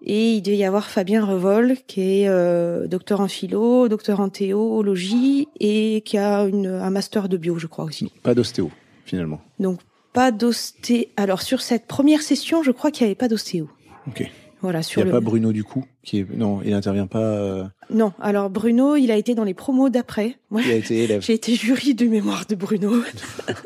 [0.07, 4.29] Et il devait y avoir Fabien Revol, qui est euh, docteur en philo, docteur en
[4.29, 8.13] théologie et qui a une, un master de bio, je crois aussi.
[8.23, 8.71] Pas d'ostéo,
[9.07, 9.41] finalement.
[9.59, 9.81] Donc
[10.13, 11.07] pas d'ostéo.
[11.17, 13.69] Alors sur cette première session, je crois qu'il n'y avait pas d'ostéo.
[14.07, 14.31] Ok.
[14.61, 16.27] Voilà, sur il n'y a pas Bruno Ducou qui est...
[16.37, 17.19] Non, il n'intervient pas.
[17.19, 17.65] Euh...
[17.91, 20.37] Non, alors Bruno, il a été dans les promos d'après.
[20.51, 21.23] Moi, il a été élève.
[21.27, 23.03] J'ai été jury du mémoire de Bruno,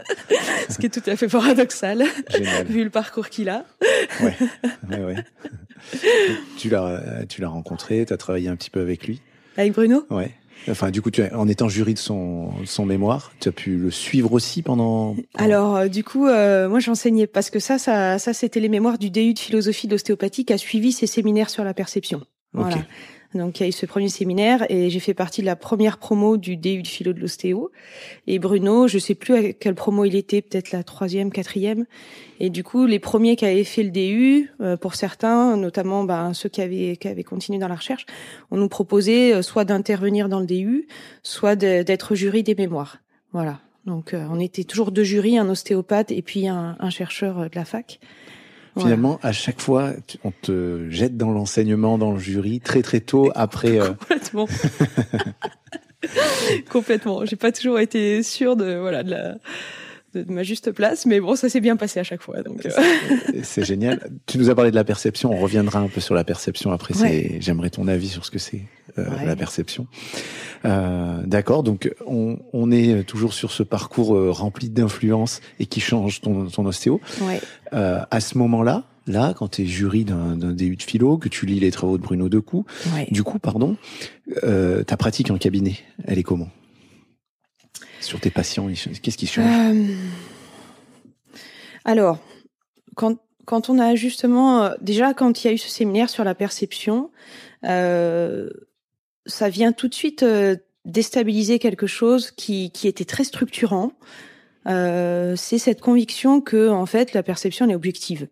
[0.69, 2.67] ce qui est tout à fait paradoxal, Génial.
[2.67, 3.65] vu le parcours qu'il a.
[4.23, 4.37] ouais,
[4.91, 5.17] ouais, ouais.
[6.59, 9.21] tu l'as, tu l'as rencontré, tu as travaillé un petit peu avec lui.
[9.57, 10.07] Avec Bruno?
[10.11, 10.33] Ouais.
[10.69, 13.91] Enfin, du coup, tu en étant jury de son, son mémoire, tu as pu le
[13.91, 15.17] suivre aussi pendant.
[15.35, 18.99] Alors, euh, du coup, euh, moi, j'enseignais parce que ça, ça, ça, c'était les mémoires
[18.99, 22.23] du DU de philosophie d'ostéopathie qui a suivi ses séminaires sur la perception.
[22.53, 22.77] Voilà.
[23.35, 25.99] Donc il y a eu ce premier séminaire et j'ai fait partie de la première
[25.99, 27.71] promo du DU de philo de l'ostéo.
[28.27, 31.85] Et Bruno, je sais plus à quelle promo il était, peut-être la troisième, quatrième.
[32.41, 36.33] Et du coup, les premiers qui avaient fait le DU, euh, pour certains, notamment ben,
[36.33, 38.07] ceux qui avaient, qui avaient continué dans la recherche,
[38.51, 40.89] on nous proposait euh, soit d'intervenir dans le DU,
[41.23, 42.99] soit d'être jury des mémoires.
[43.33, 43.61] Voilà.
[43.85, 47.55] Donc euh, on était toujours deux jurys, un ostéopathe et puis un, un chercheur de
[47.55, 48.01] la fac.
[48.79, 49.93] Finalement, à chaque fois,
[50.25, 53.81] on te jette dans l'enseignement, dans le jury, très très tôt après.
[53.81, 53.91] Euh...
[53.91, 54.49] Complètement.
[56.71, 57.25] Complètement.
[57.25, 59.35] J'ai pas toujours été sûre de voilà de la
[60.15, 62.43] de, ma juste place, mais bon, ça s'est bien passé à chaque fois.
[62.43, 62.71] Donc euh.
[63.43, 64.11] c'est génial.
[64.27, 65.33] Tu nous as parlé de la perception.
[65.33, 66.95] On reviendra un peu sur la perception après.
[66.95, 68.63] C'est j'aimerais ton avis sur ce que c'est
[68.97, 69.87] euh, la perception.
[70.65, 71.63] Euh, D'accord.
[71.63, 76.47] Donc on, on, est toujours sur ce parcours euh, rempli d'influence et qui change ton,
[76.47, 77.01] ton ostéo.
[77.23, 77.41] Ouais.
[77.73, 81.47] Euh, à ce moment-là, là, quand tu es jury d'un DU de philo, que tu
[81.47, 83.07] lis les travaux de Bruno Decou, ouais.
[83.11, 83.77] du coup, pardon,
[84.43, 86.49] ta pratique en cabinet, elle est comment?
[88.01, 88.69] Sur tes patients
[89.03, 89.47] Qu'est-ce qui change?
[91.85, 92.19] Alors,
[92.97, 96.35] quand, quand on a justement, déjà quand il y a eu ce séminaire sur la
[96.35, 97.11] perception,
[97.65, 98.49] euh,
[99.29, 103.93] ça vient tout de suite euh, déstabiliser quelque chose qui, qui était très structurant.
[104.67, 108.29] Euh, c'est cette conviction que en fait la perception est objective.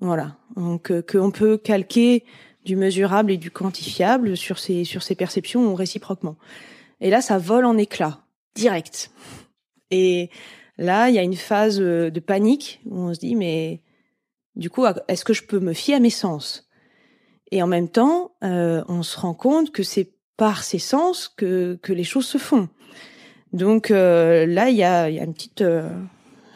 [0.00, 2.24] Voilà, donc euh, qu'on peut calquer
[2.64, 6.36] du mesurable et du quantifiable sur ces sur ces perceptions ou réciproquement.
[7.00, 8.20] Et là, ça vole en éclats
[8.54, 9.10] direct.
[9.90, 10.28] Et
[10.76, 13.80] là, il y a une phase de panique où on se dit mais
[14.56, 16.69] du coup, est-ce que je peux me fier à mes sens?
[17.50, 21.78] Et en même temps, euh, on se rend compte que c'est par ces sens que
[21.82, 22.68] que les choses se font.
[23.52, 25.88] Donc euh, là, il y a, y a une petite euh,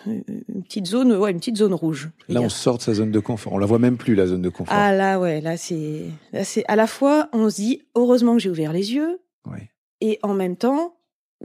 [0.07, 2.11] une petite zone, ouais, une petite zone rouge.
[2.29, 3.55] Là, on sort de sa zone de confort.
[3.55, 4.77] On la voit même plus la zone de confort.
[4.77, 8.41] Ah là, ouais, là c'est, là c'est à la fois, on se dit heureusement que
[8.41, 9.71] j'ai ouvert les yeux, ouais.
[10.01, 10.95] et en même temps,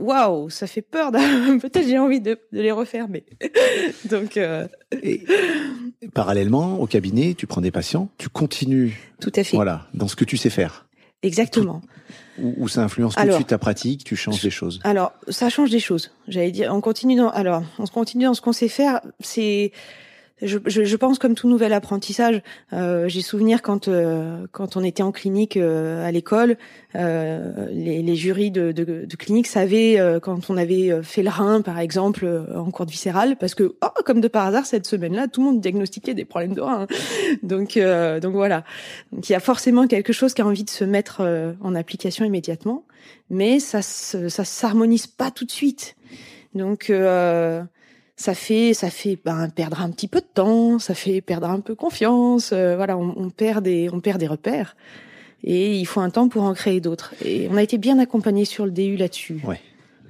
[0.00, 1.12] waouh, ça fait peur.
[1.60, 3.24] Peut-être j'ai envie de, de, les refermer.
[4.10, 4.36] Donc.
[4.36, 4.66] Euh...
[5.02, 5.24] Et,
[6.14, 9.12] parallèlement, au cabinet, tu prends des patients, tu continues.
[9.20, 9.56] Tout à fait.
[9.56, 10.86] Voilà, dans ce que tu sais faire.
[11.22, 11.82] Exactement.
[12.38, 14.80] Ou, ça influence tout de suite ta pratique, tu changes des choses.
[14.84, 16.10] Alors, ça change des choses.
[16.26, 19.02] J'allais dire, on continue dans, alors, on continue dans ce qu'on sait faire.
[19.20, 19.72] C'est,
[20.42, 22.42] je, je, je, pense comme tout nouvel apprentissage.
[22.72, 26.56] Euh, J'ai souvenir quand euh, quand on était en clinique euh, à l'école,
[26.94, 31.30] euh, les, les, jurys de, de, de clinique savaient euh, quand on avait fait le
[31.30, 34.66] rein, par exemple, euh, en cours de viscérale, parce que oh, comme de par hasard
[34.66, 36.86] cette semaine-là, tout le monde diagnostiquait des problèmes de rein.
[37.42, 37.78] Donc
[38.22, 38.64] donc voilà.
[39.12, 42.24] Donc il y a forcément quelque chose qui a envie de se mettre en application
[42.24, 42.84] immédiatement,
[43.28, 45.96] mais ça ça s'harmonise pas tout de suite.
[46.54, 46.90] Donc
[48.20, 51.60] ça fait ça fait ben, perdre un petit peu de temps, ça fait perdre un
[51.60, 52.50] peu confiance.
[52.52, 54.76] Euh, voilà, on, on, perd des on perd des repères
[55.42, 57.14] et il faut un temps pour en créer d'autres.
[57.24, 59.40] Et on a été bien accompagné sur le DU là-dessus.
[59.46, 59.58] Ouais.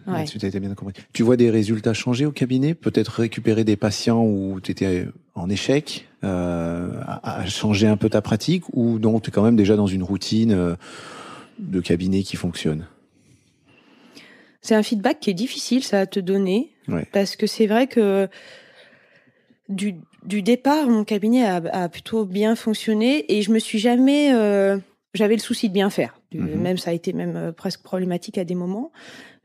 [0.08, 0.24] Ouais.
[0.24, 0.96] Tu, été bien accompagné.
[1.12, 2.74] tu vois des résultats changer au cabinet?
[2.74, 8.08] Peut-être récupérer des patients où tu étais en échec, euh, à, à, changer un peu
[8.08, 10.74] ta pratique, ou donc tu es quand même déjà dans une routine euh,
[11.60, 12.86] de cabinet qui fonctionne?
[14.62, 17.06] C'est un feedback qui est difficile, ça à te donner, ouais.
[17.12, 18.28] parce que c'est vrai que
[19.68, 19.94] du,
[20.24, 24.78] du départ, mon cabinet a, a, plutôt bien fonctionné et je me suis jamais, euh,
[25.14, 26.20] j'avais le souci de bien faire.
[26.32, 26.60] Mhm.
[26.60, 28.92] Même ça a été même euh, presque problématique à des moments.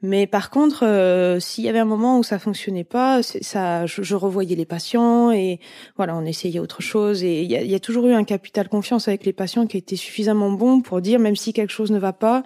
[0.01, 4.03] Mais par contre, euh, s'il y avait un moment où ça fonctionnait pas, ça, je,
[4.03, 5.59] je, revoyais les patients et
[5.95, 7.23] voilà, on essayait autre chose.
[7.23, 9.77] Et il y a, y a, toujours eu un capital confiance avec les patients qui
[9.77, 12.43] était suffisamment bon pour dire même si quelque chose ne va pas,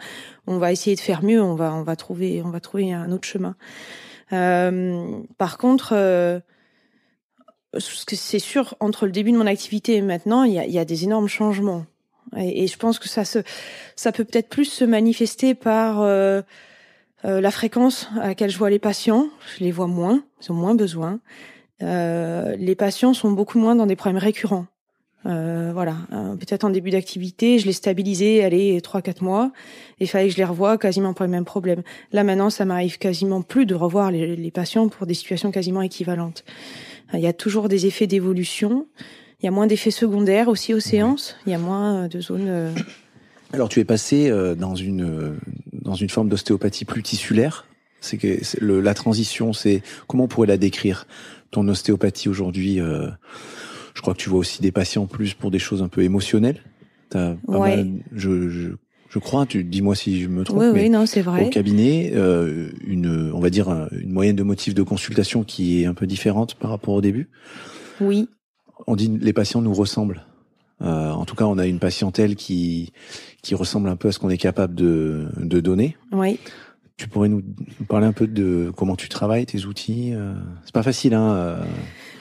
[0.48, 3.12] on va essayer de faire mieux, on va, on va trouver, on va trouver un
[3.12, 3.56] autre chemin.
[4.32, 5.94] Euh, par contre.
[5.94, 6.40] Euh,
[7.78, 10.86] c'est sûr, entre le début de mon activité et maintenant, il y a, y a
[10.86, 11.86] des énormes changements.
[12.38, 13.40] Et, je pense que ça se,
[13.96, 16.42] ça peut peut-être plus se manifester par euh,
[17.26, 19.28] euh, la fréquence à laquelle je vois les patients.
[19.58, 21.20] Je les vois moins, ils ont moins besoin.
[21.82, 24.66] Euh, les patients sont beaucoup moins dans des problèmes récurrents.
[25.26, 25.98] Euh, voilà,
[26.40, 29.52] peut-être en début d'activité, je les stabilisais, allez, trois quatre mois,
[30.00, 31.84] et il fallait que je les revoie quasiment pour les mêmes problèmes.
[32.14, 35.82] Là maintenant, ça m'arrive quasiment plus de revoir les, les, patients pour des situations quasiment
[35.82, 36.46] équivalentes.
[37.14, 38.88] Il y a toujours des effets d'évolution.
[39.42, 41.36] Il y a moins d'effets secondaires aussi aux séances.
[41.46, 42.74] Il y a moins de zones
[43.54, 45.38] Alors tu es passé dans une
[45.72, 47.66] dans une forme d'ostéopathie plus tissulaire.
[48.00, 51.08] C'est que le, la transition, c'est comment on pourrait la décrire
[51.52, 55.82] Ton ostéopathie aujourd'hui, je crois que tu vois aussi des patients plus pour des choses
[55.82, 56.62] un peu émotionnelles.
[57.16, 58.70] As pas mal, je, je
[59.10, 61.48] je crois, tu dis-moi si je me trompe, oui, oui, non, c'est vrai.
[61.48, 65.86] au cabinet, euh, une, on va dire une moyenne de motifs de consultation qui est
[65.88, 67.30] un peu différente par rapport au début?
[68.00, 68.30] Oui.
[68.88, 70.24] On dit les patients nous ressemblent.
[70.82, 72.94] Euh, en tout cas, on a une patientèle qui
[73.42, 75.98] qui ressemble un peu à ce qu'on est capable de de donner.
[76.12, 76.40] Oui.
[76.98, 77.42] Tu pourrais nous,
[77.88, 80.14] parler un peu de comment tu travailles, tes outils.
[80.14, 80.34] Euh,
[80.66, 81.60] c'est pas facile, hein.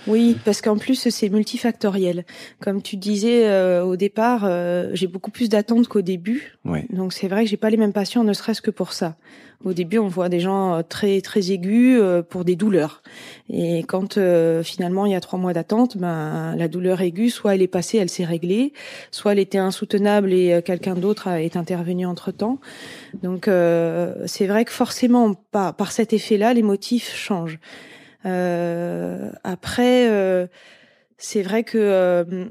[0.07, 2.25] Euh, oui, parce qu'en plus c'est multifactoriel.
[2.61, 6.59] Comme tu disais euh, au départ, euh, j'ai beaucoup plus d'attentes qu'au début.
[6.91, 9.17] Donc c'est vrai que j'ai pas les mêmes patients, ne serait-ce que pour ça.
[9.65, 13.03] Au début, on voit des gens euh, très très aigus pour des douleurs.
[13.51, 14.19] Et quand
[14.63, 17.99] finalement il y a trois mois d'attente, ben la douleur aiguë, soit elle est passée,
[17.99, 18.73] elle s'est réglée,
[19.11, 22.61] soit elle était insoutenable et quelqu'un d'autre est intervenu entre temps.
[23.23, 23.49] Donc
[24.27, 27.59] c'est vrai que forcément, par, par cet effet-là, les motifs changent.
[28.27, 30.47] Euh, après, euh,
[31.17, 32.47] c'est vrai que euh,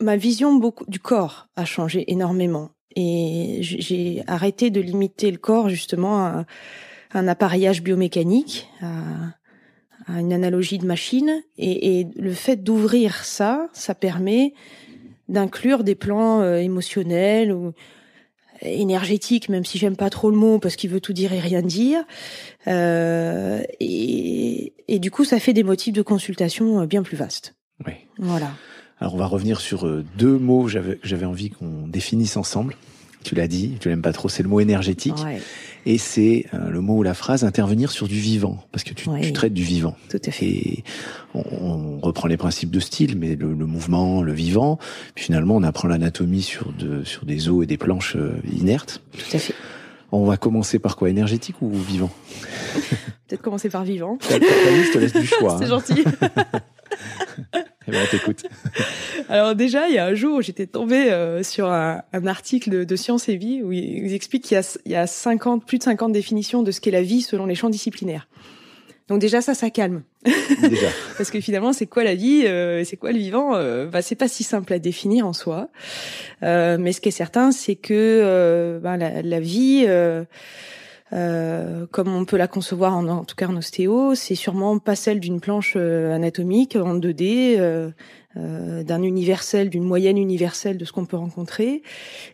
[0.00, 6.26] ma vision du corps a changé énormément et j'ai arrêté de limiter le corps justement
[6.26, 6.44] à,
[7.14, 11.42] un appareillage biomécanique, à, une analogie de machine.
[11.56, 14.52] Et, et le fait d'ouvrir ça, ça permet
[15.28, 17.72] d'inclure des plans émotionnels ou
[18.62, 21.62] énergétique, même si j'aime pas trop le mot parce qu'il veut tout dire et rien
[21.62, 22.02] dire.
[22.68, 27.54] Euh, et, et, du coup, ça fait des motifs de consultation euh, bien plus vastes.
[27.86, 27.94] Oui.
[28.18, 28.50] Voilà.
[29.00, 32.76] Alors, on va revenir sur euh, deux mots que j'avais envie qu'on définisse ensemble.
[33.22, 35.22] Tu l'as dit, tu l'aimes pas trop, c'est le mot énergétique.
[35.24, 35.40] Ouais
[35.86, 39.08] et c'est euh, le mot ou la phrase intervenir sur du vivant, parce que tu,
[39.22, 39.96] tu traites du vivant.
[40.08, 40.46] Tout à fait.
[40.46, 40.84] Et
[41.34, 44.78] on, on reprend les principes de style, mais le, le mouvement, le vivant,
[45.14, 49.02] puis finalement on apprend l'anatomie sur, de, sur des os et des planches euh, inertes.
[49.12, 49.54] Tout à fait.
[50.12, 52.10] On va commencer par quoi Énergétique ou vivant?
[53.28, 54.18] Peut-être commencer par vivant.
[54.18, 55.56] Ta, te laisse du choix.
[55.58, 55.68] c'est hein.
[55.68, 56.04] gentil.
[57.88, 58.44] Eh ben, t'écoute.
[59.28, 62.84] Alors déjà, il y a un jour, j'étais tombée euh, sur un, un, article de,
[62.84, 65.78] de Science et Vie où il, explique qu'il y a, il y a 50, plus
[65.78, 68.28] de 50 définitions de ce qu'est la vie selon les champs disciplinaires.
[69.08, 70.02] Donc déjà ça, ça calme.
[70.62, 70.88] Déjà.
[71.16, 74.14] Parce que finalement, c'est quoi la vie, euh, c'est quoi le vivant euh, bah, C'est
[74.14, 75.68] pas si simple à définir en soi.
[76.42, 79.86] Euh, mais ce qui est certain, c'est que euh, bah, la, la, vie
[81.12, 84.96] euh, comme on peut la concevoir en, en, tout cas en ostéo, c'est sûrement pas
[84.96, 87.90] celle d'une planche euh, anatomique en 2D, euh,
[88.36, 91.82] euh, d'un universel, d'une moyenne universelle de ce qu'on peut rencontrer,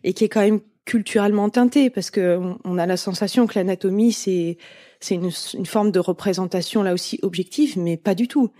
[0.04, 4.12] et qui est quand même culturellement teintée parce que on, a la sensation que l'anatomie
[4.12, 4.56] c'est
[5.00, 8.50] c'est une, une, forme de représentation là aussi objective, mais pas du tout.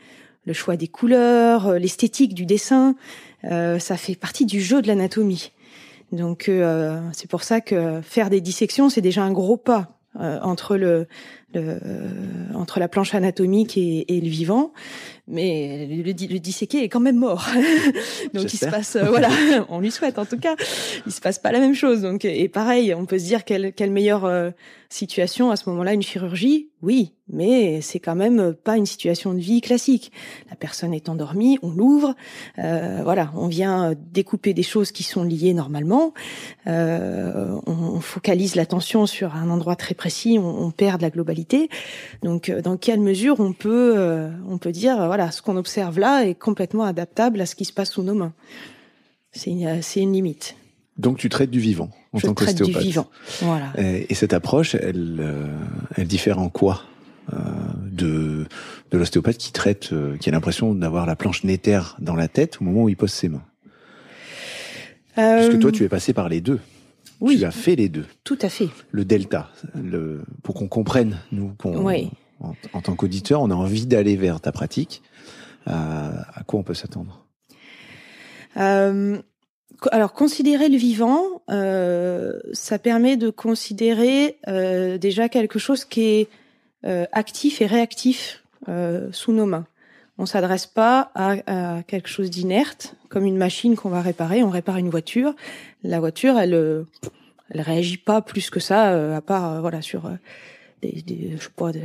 [0.44, 2.96] Le choix des couleurs, l'esthétique du dessin,
[3.42, 5.52] ça fait partie du jeu de l'anatomie.
[6.12, 6.50] Donc
[7.12, 11.06] c'est pour ça que faire des dissections, c'est déjà un gros pas euh, entre le,
[11.54, 11.78] le
[12.54, 14.72] entre la planche anatomique et, et le vivant,
[15.28, 17.46] mais le, le, disséqué est quand même mort.
[18.34, 19.28] donc il se passe, euh, voilà,
[19.68, 20.56] on lui souhaite en tout cas,
[21.06, 22.02] il se passe pas la même chose.
[22.02, 24.50] Donc et pareil, on peut se dire quelle quelle meilleure euh,
[24.88, 29.38] situation à ce moment-là, une chirurgie, oui, mais c'est quand même pas une situation de
[29.38, 30.12] vie classique.
[30.48, 32.14] La personne est endormie, on l'ouvre,
[32.58, 36.14] euh, voilà, on vient découper des choses qui sont liées normalement,
[36.66, 41.68] euh, on, focalise l'attention sur un endroit très précis, on, on, perd de la globalité.
[42.22, 45.98] Donc, euh, dans quelle mesure on peut, euh, on peut dire, voilà, ce qu'on observe
[45.98, 48.32] là est complètement adaptable à ce qui se passe sous nos mains.
[49.32, 50.56] C'est une, limite.
[50.96, 53.08] Donc, tu traites du vivant en Je tant traite du vivant,
[53.42, 53.72] voilà.
[53.76, 55.46] Et, et cette approche, elle,
[55.96, 56.82] elle diffère en quoi
[57.32, 57.36] euh,
[57.90, 58.46] de,
[58.90, 62.58] de l'ostéopathe qui traite, euh, qui a l'impression d'avoir la planche nétaire dans la tête
[62.60, 63.42] au moment où il pose ses mains?
[65.18, 65.38] Euh...
[65.38, 66.60] Puisque toi, tu es passé par les deux.
[67.20, 67.38] Oui.
[67.38, 68.06] Tu as fait les deux.
[68.24, 68.68] Tout à fait.
[68.92, 72.10] Le delta, le, pour qu'on comprenne, nous, oui.
[72.40, 75.02] En, tant qu'auditeur, on a envie d'aller vers ta pratique.
[75.66, 77.26] Euh, à quoi on peut s'attendre?
[78.56, 79.18] Euh,
[79.92, 84.38] alors, considérer le vivant, euh, ça permet de considérer
[85.00, 86.28] déjà quelque chose qui est
[87.12, 88.44] actif et réactif
[89.12, 89.66] sous nos mains.
[90.20, 94.42] On s'adresse pas à, quelque chose d'inerte, comme une machine qu'on va réparer.
[94.42, 95.34] On répare une voiture.
[95.84, 96.84] La voiture, elle,
[97.50, 100.10] elle réagit pas plus que ça, à part voilà sur
[100.82, 101.82] des, je des,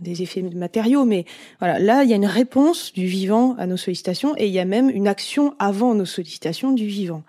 [0.00, 1.04] des effets matériaux.
[1.04, 1.24] Mais
[1.58, 4.58] voilà, là, il y a une réponse du vivant à nos sollicitations et il y
[4.58, 7.22] a même une action avant nos sollicitations du vivant.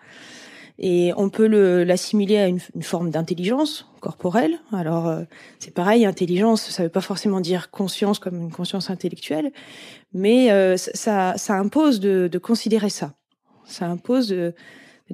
[0.84, 1.46] Et on peut
[1.84, 4.58] l'assimiler à une, forme d'intelligence corporelle.
[4.72, 5.24] Alors euh,
[5.60, 9.52] c'est pareil, intelligence, ça veut pas forcément dire conscience comme une conscience intellectuelle,
[10.14, 13.14] mais euh, ça, ça impose de, de, considérer ça.
[13.64, 14.56] Ça impose de,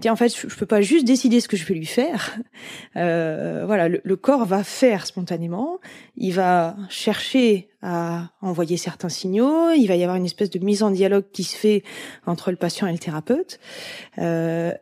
[0.05, 2.37] en fait, je, peux pas juste décider ce que je vais lui faire.
[2.95, 5.79] Euh, voilà, le, corps va faire spontanément.
[6.15, 9.71] Il va chercher à envoyer certains signaux.
[9.71, 11.83] Il va y avoir une espèce de mise en dialogue qui se fait
[12.25, 13.59] entre le patient et le thérapeute,
[14.17, 14.73] euh,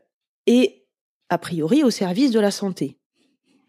[0.47, 0.85] et
[1.29, 2.97] a priori au service de la santé.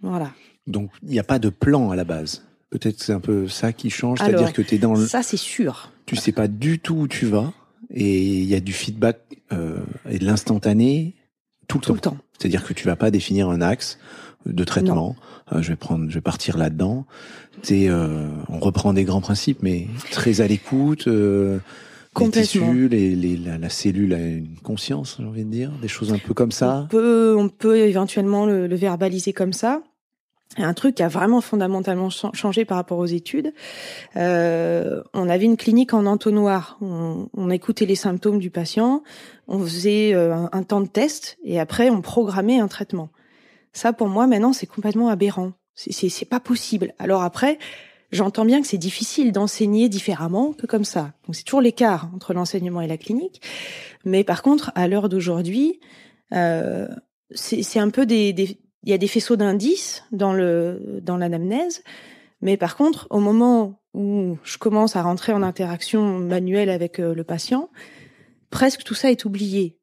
[0.02, 0.32] Voilà.
[0.66, 2.44] Donc, il n'y a pas de plan à la base.
[2.70, 5.06] Peut-être que c'est un peu ça qui change, c'est-à-dire que tu es dans le...
[5.06, 5.92] Ça, c'est sûr.
[6.04, 7.52] Tu sais pas du tout où tu vas,
[7.90, 9.20] et il y a du feedback
[9.52, 9.78] euh,
[10.09, 11.14] et de l'instantané
[11.68, 12.16] tout le temps.
[12.38, 13.98] C'est-à-dire que tu vas pas définir un axe
[14.46, 15.16] de traitement.
[15.52, 17.07] Euh, je vais prendre, je vais partir là-dedans.
[17.70, 21.09] Euh, on reprend des grands principes, mais très à l'écoute.
[21.09, 21.59] Euh,
[22.18, 25.88] les tissus, les, les, la, la, cellule a une conscience, j'ai envie de dire, des
[25.88, 26.85] choses un peu comme ça.
[26.85, 29.83] On peut, on peut éventuellement le, le verbaliser comme ça
[30.59, 33.52] un truc qui a vraiment fondamentalement changé par rapport aux études.
[34.16, 36.78] Euh, on avait une clinique en entonnoir.
[36.80, 39.02] On, écoutait les symptômes du patient,
[39.46, 43.09] on faisait euh, un, temps de test et après on programmait un traitement.
[43.72, 45.52] Ça, pour moi, maintenant, c'est complètement aberrant.
[45.74, 46.94] C'est pas possible.
[46.98, 47.59] Alors après,
[48.11, 51.12] j'entends bien que c'est difficile d'enseigner différemment que comme ça.
[51.26, 53.42] Donc c'est toujours l'écart entre l'enseignement et la clinique.
[54.04, 55.80] Mais par contre, à l'heure d'aujourd'hui,
[56.32, 56.88] euh,
[57.30, 61.83] c'est un peu des, des il y a des faisceaux d'indices dans le dans l'anamnèse,
[62.40, 67.14] mais par contre, au moment où je commence à rentrer en interaction manuelle avec euh,
[67.14, 67.68] le patient,
[68.51, 69.77] presque tout ça est oublié.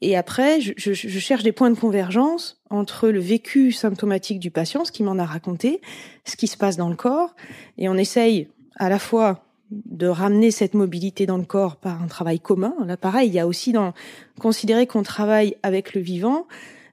[0.00, 4.50] Et après, je, je, je, cherche des points de convergence entre le vécu symptomatique du
[4.50, 5.82] patient, ce qu'il m'en a raconté,
[6.24, 7.34] ce qui se passe dans le corps,
[7.76, 12.06] et on essaye à la fois de ramener cette mobilité dans le corps par un
[12.06, 12.74] travail commun.
[12.86, 13.92] Là, pareil, il y a aussi dans
[14.40, 16.46] considérer qu'on travaille avec le vivant,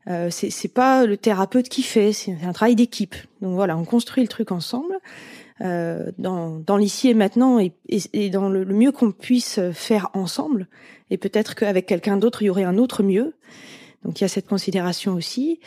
[0.07, 3.15] euh, c'est pas le thérapeute qui fait, c'est un travail d'équipe.
[3.41, 4.97] Donc voilà, on construit le truc ensemble.
[5.61, 10.67] Euh, dans, dans l'ici et maintenant et, et, dans le, mieux qu'on puisse faire ensemble.
[11.09, 13.33] Et peut-être qu'avec quelqu'un d'autre, il y aurait un autre mieux.
[14.05, 15.59] Donc il y a cette considération aussi.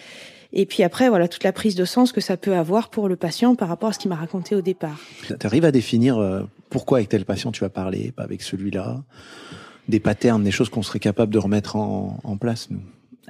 [0.52, 3.16] Et puis après, voilà, toute la prise de sens que ça peut avoir pour le
[3.16, 4.98] patient par rapport à ce qu'il m'a raconté au départ.
[5.26, 9.02] Tu arrives à définir euh, pourquoi avec tel patient tu vas parler, pas avec celui-là?
[9.88, 12.80] Des patterns, des choses qu'on serait capable de remettre en, en place, nous?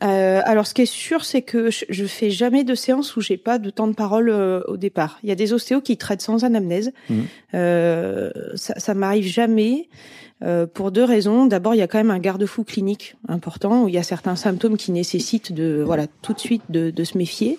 [0.02, 3.20] Euh, alors, ce qui est sûr, c'est que je, je fais jamais de séance où
[3.20, 5.18] j'ai pas de temps de parole euh, au départ.
[5.22, 6.92] Il y a des ostéos qui traitent sans anamnèse.
[7.08, 7.20] Mmh.
[7.54, 9.88] Euh, ça, ça m'arrive jamais.
[10.42, 11.44] Euh, pour deux raisons.
[11.44, 14.36] D'abord, il y a quand même un garde-fou clinique important où il y a certains
[14.36, 17.58] symptômes qui nécessitent de voilà tout de suite de, de se méfier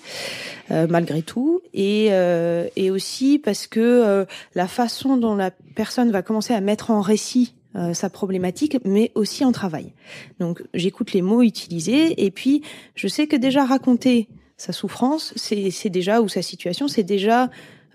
[0.71, 4.25] euh, malgré tout, et, euh, et aussi parce que
[4.55, 9.11] la façon dont la personne va commencer à mettre en récit euh, sa problématique, mais
[9.15, 9.93] aussi en travail.
[10.39, 12.63] Donc j'écoute les mots utilisés et puis
[12.95, 17.49] je sais que déjà raconter sa souffrance, c'est déjà ou sa situation, c'est déjà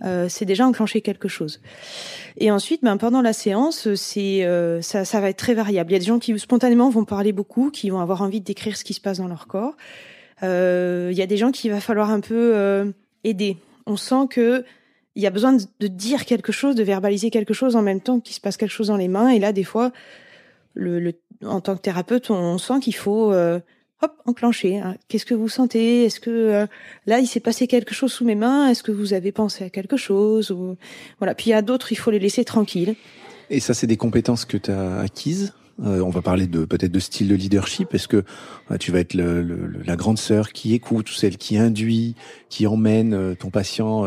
[0.05, 1.61] euh, c'est déjà enclenché quelque chose.
[2.37, 5.91] Et ensuite, ben, pendant la séance, c'est euh, ça, ça va être très variable.
[5.91, 8.45] Il y a des gens qui spontanément vont parler beaucoup, qui vont avoir envie de
[8.45, 9.75] décrire ce qui se passe dans leur corps.
[10.43, 12.91] Euh, il y a des gens qui va falloir un peu euh,
[13.25, 13.57] aider.
[13.87, 14.65] On sent que
[15.17, 18.21] il y a besoin de, dire quelque chose, de verbaliser quelque chose en même temps
[18.21, 19.31] qu'il se passe quelque chose dans les mains.
[19.31, 19.91] Et là, des fois,
[20.75, 23.59] le, en tant que thérapeute, on, sent qu'il faut euh,
[24.03, 24.79] hop enclencher.
[24.79, 24.97] Hein.
[25.09, 26.05] Qu'est-ce que vous sentez?
[26.05, 26.67] Est-ce que euh,
[27.07, 28.69] là, il s'est passé quelque chose sous mes mains?
[28.69, 30.51] Est-ce que vous avez pensé à quelque chose?
[30.51, 30.77] Ou
[31.19, 31.35] voilà.
[31.35, 32.95] Puis il y a d'autres, il faut les laisser tranquilles.
[33.49, 35.55] Et ça, c'est des compétences que tu as acquises?
[35.85, 37.95] Euh, on va parler de peut-être de style de leadership.
[37.95, 38.25] Est-ce que
[38.71, 39.43] euh, tu vas être le,
[39.85, 42.15] la grande sœur qui écoute, celle qui induit,
[42.49, 44.05] qui emmène euh, ton patient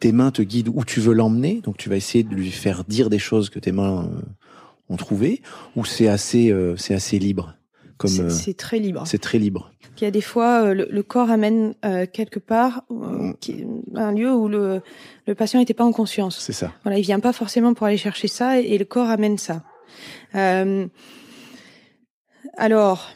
[0.00, 2.84] Tes mains te guident où tu veux l'emmener, donc tu vas essayer de lui faire
[2.84, 4.10] dire des choses que tes mains
[4.88, 5.40] ont trouvées,
[5.76, 7.54] ou c'est assez c'est assez libre?
[7.96, 9.04] Comme c'est très libre.
[9.06, 9.70] C'est très libre.
[9.98, 11.74] Il y a des fois le, corps amène
[12.12, 12.84] quelque part
[13.94, 14.80] un lieu où le,
[15.26, 16.38] le patient n'était pas en conscience.
[16.40, 16.72] C'est ça.
[16.82, 19.62] Voilà, il vient pas forcément pour aller chercher ça et le corps amène ça.
[20.34, 20.86] Euh,
[22.56, 23.10] alors,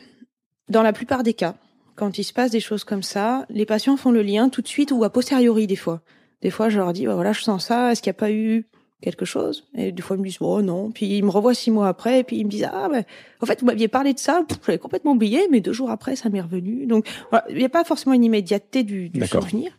[0.69, 1.55] dans la plupart des cas,
[1.95, 4.69] quand il se passe des choses comme ça, les patients font le lien tout de
[4.69, 6.03] suite ou a posteriori des fois.
[6.43, 8.31] Des fois, je leur dis, bah voilà, je sens ça, est-ce qu'il n'y a pas
[8.31, 8.67] eu
[9.01, 9.67] quelque chose?
[9.75, 10.91] Et des fois, ils me disent, oh non.
[10.91, 13.05] Puis ils me revoient six mois après, et puis ils me disent, ah, ben,
[13.41, 16.29] en fait, vous m'aviez parlé de ça, j'avais complètement oublié, mais deux jours après, ça
[16.29, 16.87] m'est revenu.
[16.87, 19.73] Donc, voilà, il n'y a pas forcément une immédiateté du, du souvenir.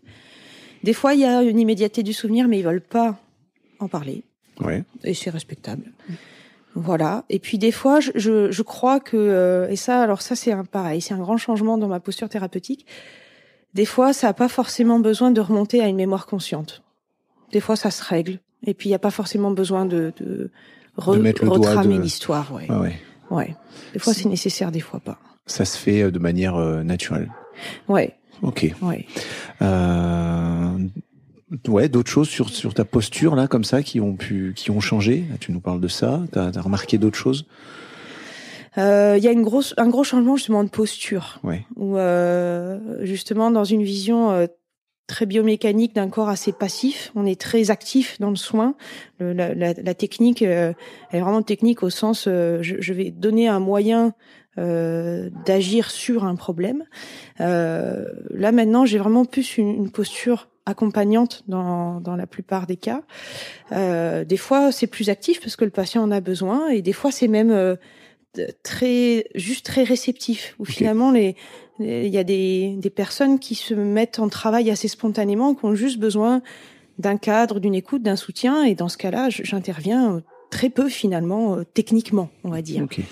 [0.84, 3.20] Des fois, il y a une immédiateté du souvenir, mais ils veulent pas
[3.80, 4.24] en parler.
[4.60, 4.84] Ouais.
[5.04, 5.92] Et c'est respectable.
[6.80, 7.26] Voilà.
[7.30, 10.52] Et puis des fois, je, je, je crois que euh, et ça, alors ça c'est
[10.52, 12.86] un pareil, c'est un grand changement dans ma posture thérapeutique.
[13.74, 16.84] Des fois, ça n'a pas forcément besoin de remonter à une mémoire consciente.
[17.52, 18.40] Des fois, ça se règle.
[18.66, 20.52] Et puis, il n'y a pas forcément besoin de, de,
[20.96, 22.54] retramer l'histoire.
[22.54, 22.66] Ouais.
[22.70, 22.96] Ah ouais.
[23.30, 23.56] ouais.
[23.94, 25.20] Des fois, c'est nécessaire, des fois pas.
[25.46, 27.32] Ça se fait euh, de manière euh, naturelle.
[27.88, 28.16] Ouais.
[28.42, 28.72] Ok.
[28.82, 29.06] Ouais.
[29.62, 30.78] Euh,
[31.68, 34.80] ouais, d'autres choses sur sur ta posture là, comme ça, qui ont pu, qui ont
[34.80, 35.26] changé.
[35.40, 36.22] Tu nous parles de ça.
[36.32, 37.46] T'as as remarqué d'autres choses?
[38.78, 41.40] Euh, il y a une grosse, un gros changement justement de posture.
[41.44, 41.66] Ouais.
[41.76, 44.46] Où euh, justement dans une vision euh,
[45.08, 48.76] très biomécanique d'un corps assez passif, on est très actif dans le soin.
[49.20, 50.74] Le, la, la, la, technique euh,
[51.10, 54.14] elle est vraiment technique au sens, euh, je, je, vais donner un moyen
[54.58, 56.84] euh, d'agir sur un problème.
[57.40, 63.02] là maintenant, j'ai vraiment plus une, une posture accompagnante dans, dans la plupart des cas.
[63.72, 66.94] Euh, des fois, c'est plus actif parce que le patient en a besoin, et des
[66.94, 67.76] fois, c'est même euh,
[68.64, 70.56] très juste très réceptif.
[70.60, 70.74] Où okay.
[70.74, 71.36] finalement, les
[71.80, 75.76] il y a des, des personnes qui se mettent en travail assez spontanément, qui ont
[75.76, 76.42] juste besoin
[76.98, 81.64] d'un cadre, d'une écoute, d'un soutien, et dans ce cas-là, j'interviens très peu finalement euh,
[81.74, 82.84] techniquement, on va dire.
[82.84, 83.04] Okay.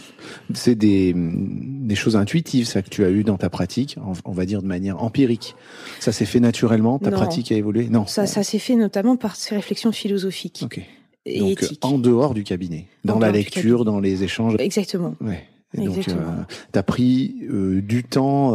[0.54, 4.46] C'est des, des choses intuitives ça que tu as eu dans ta pratique, on va
[4.46, 5.56] dire de manière empirique.
[6.00, 7.18] Ça s'est fait naturellement, ta non.
[7.18, 7.88] pratique a évolué?
[7.90, 8.06] Non.
[8.06, 10.62] Ça, ça s'est fait notamment par ces réflexions philosophiques.
[10.64, 10.86] Okay.
[11.26, 11.84] Et Donc éthiques.
[11.84, 14.56] en dehors du cabinet, dans En la lecture, dans les échanges.
[14.60, 15.16] Exactement.
[15.22, 15.44] Ouais.
[15.74, 16.22] Et donc, Exactement.
[16.22, 18.54] euh, t'as pris euh, du temps.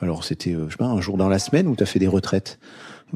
[0.00, 2.58] alors, c'était, je sais pas, un jour dans la semaine ou t'as fait des retraites?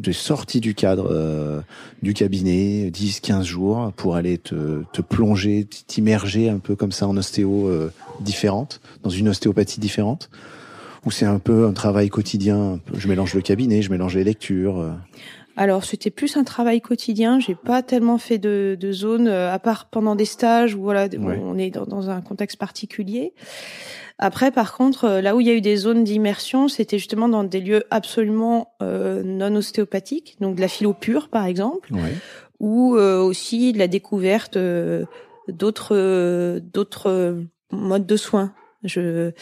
[0.00, 1.60] Tu es sorti du cadre euh,
[2.02, 7.06] du cabinet, 10, 15 jours, pour aller te, te plonger, t'immerger un peu comme ça
[7.06, 10.30] en ostéo euh, différente, dans une ostéopathie différente
[11.04, 14.94] Ou c'est un peu un travail quotidien Je mélange le cabinet, je mélange les lectures.
[15.56, 17.38] Alors c'était plus un travail quotidien.
[17.40, 21.04] J'ai pas tellement fait de, de zone euh, à part pendant des stages où voilà
[21.06, 21.38] Ouais.
[21.42, 23.34] on est dans, dans un contexte particulier.
[24.18, 27.28] Après par contre euh, là où il y a eu des zones d'immersion c'était justement
[27.28, 32.14] dans des lieux absolument euh, non ostéopathiques donc de la philo pure par exemple Ouais.
[32.60, 35.04] ou euh, aussi de la découverte euh,
[35.48, 37.36] d'autres euh, d'autres
[37.72, 38.52] modes de soins.
[38.84, 39.32] Je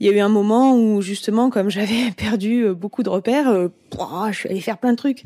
[0.00, 3.48] il y a eu un moment où justement, comme j'avais perdu euh, beaucoup de repères,
[3.48, 3.68] euh,
[4.30, 5.24] je suis allée faire plein de trucs.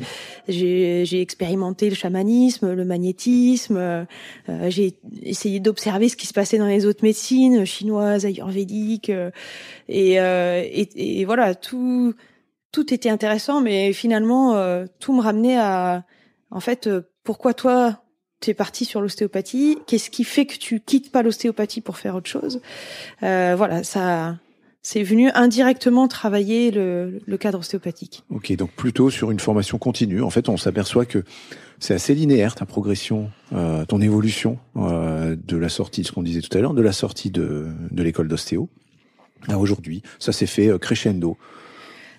[0.49, 3.77] J'ai expérimenté le chamanisme, le magnétisme.
[3.77, 4.05] euh,
[4.68, 9.12] j'ai essayé d'observer ce qui se passait dans les autres médecines chinoises, ayurvédiques,
[9.89, 12.14] et, et, et voilà, tout
[12.70, 14.57] tout était intéressant, mais finalement,
[14.99, 16.05] tout me ramenait à,
[16.51, 16.89] en fait,
[17.23, 18.03] pourquoi toi
[18.43, 19.79] tu parti sur l'ostéopathie?
[19.87, 22.61] Qu'est-ce qui fait que tu quittes pas l'ostéopathie pour faire autre chose?
[23.23, 24.37] Euh, Voilà, ça,
[24.83, 28.24] c'est venu indirectement travailler le, le cadre ostéopathique.
[28.30, 30.22] Ok, donc plutôt sur une formation continue.
[30.22, 31.22] En fait, on s'aperçoit que
[31.78, 36.41] c'est assez linéaire ta progression, euh, ton évolution euh, de la sortie, ce qu'on disait
[36.41, 38.68] tout à l'heure, de la sortie de, de l'école d'ostéo
[39.49, 40.03] à aujourd'hui.
[40.18, 41.37] Ça s'est fait euh, crescendo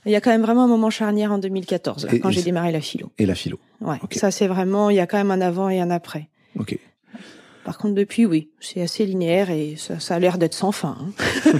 [0.05, 2.43] Il y a quand même vraiment un moment charnière en 2014, là, Et- quand j'ai
[2.43, 3.11] démarré la philo.
[3.17, 3.59] et la philo.
[3.81, 6.29] Ouais, ça c'est vraiment, il y a quand même un avant et un après.
[6.59, 6.77] Ok.
[7.65, 10.97] Par contre, depuis, oui, c'est assez linéaire et ça, ça a l'air d'être sans fin.
[10.99, 11.59] hein.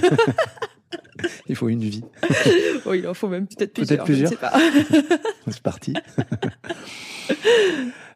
[1.48, 2.02] Il faut une vie.
[2.94, 4.30] il en faut même peut-être Peut-être plusieurs.
[4.30, 5.18] je plusieurs.
[5.48, 5.94] C'est parti.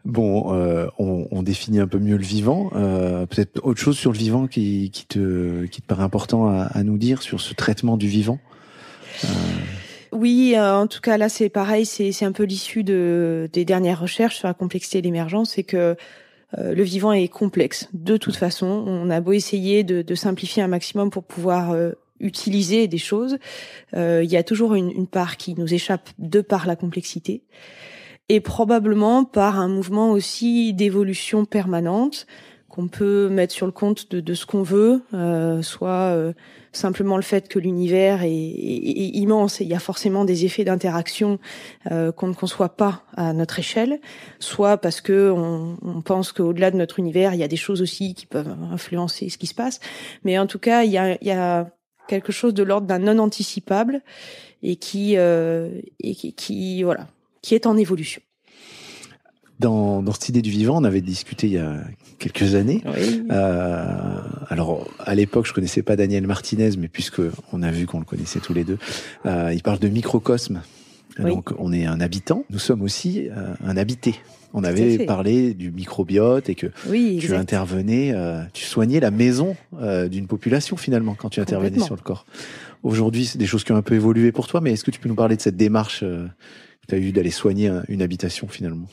[0.04, 2.70] bon, euh, on, on définit un peu mieux le vivant.
[2.74, 6.62] Euh, Peut-être autre chose sur le vivant qui, qui, te, qui te paraît important à,
[6.62, 8.38] à nous dire sur ce traitement du vivant.
[10.12, 13.64] Oui, euh, en tout cas là c'est pareil, c'est c'est un peu l'issue de des
[13.64, 15.96] dernières recherches sur la complexité et l'émergence, c'est que
[16.56, 17.88] euh, le vivant est complexe.
[17.92, 21.92] De toute façon, on a beau essayer de, de simplifier un maximum pour pouvoir euh,
[22.20, 23.38] utiliser des choses,
[23.94, 27.42] euh, il y a toujours une, une part qui nous échappe de par la complexité
[28.28, 32.26] et probablement par un mouvement aussi d'évolution permanente
[32.68, 36.34] qu'on peut mettre sur le compte de, de ce qu'on veut, euh, soit euh,
[36.70, 40.64] simplement le fait que l'univers est, est- immense et il y a forcément des effets
[40.64, 41.38] d'interaction
[41.90, 43.98] euh, qu'on ne conçoit pas à notre échelle,
[44.38, 47.80] soit parce que on, on pense qu'au-delà de notre univers, il y a des choses
[47.80, 49.80] aussi qui peuvent influencer ce qui se passe.
[50.22, 51.70] Mais en tout cas, il y a, il y a
[52.08, 54.00] quelque chose de l'ordre d'un non anticipable
[54.64, 57.06] et qui, euh, et qui, qui voilà,
[57.42, 58.20] qui est en évolution.
[59.60, 61.80] Dans, dans cette idée du vivant, on avait discuté il y a
[62.18, 62.82] quelques années.
[62.86, 63.24] Oui.
[63.30, 67.20] Euh, alors, à l'époque, je connaissais pas Daniel Martinez, mais puisque
[67.52, 68.78] on a vu qu'on le connaissait tous les deux,
[69.26, 70.62] euh, il parle de microcosme.
[71.18, 71.30] Oui.
[71.30, 72.44] Donc, on est un habitant.
[72.50, 73.28] Nous sommes aussi
[73.64, 74.14] un habité.
[74.54, 79.56] On avait parlé du microbiote et que Oui, tu intervenais, euh, tu soignais la maison
[79.80, 82.24] euh, d'une population finalement quand tu intervenais sur le corps.
[82.82, 85.00] Aujourd'hui, c'est des choses qui ont un peu évolué pour toi, mais est-ce que tu
[85.00, 86.26] peux nous parler de cette démarche euh,
[86.82, 88.86] que tu as eu d'aller soigner un- une habitation finalement?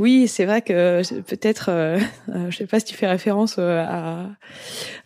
[0.00, 1.98] Oui, c'est vrai que c'est peut-être, euh,
[2.30, 4.30] euh, je sais pas si tu fais référence euh, à,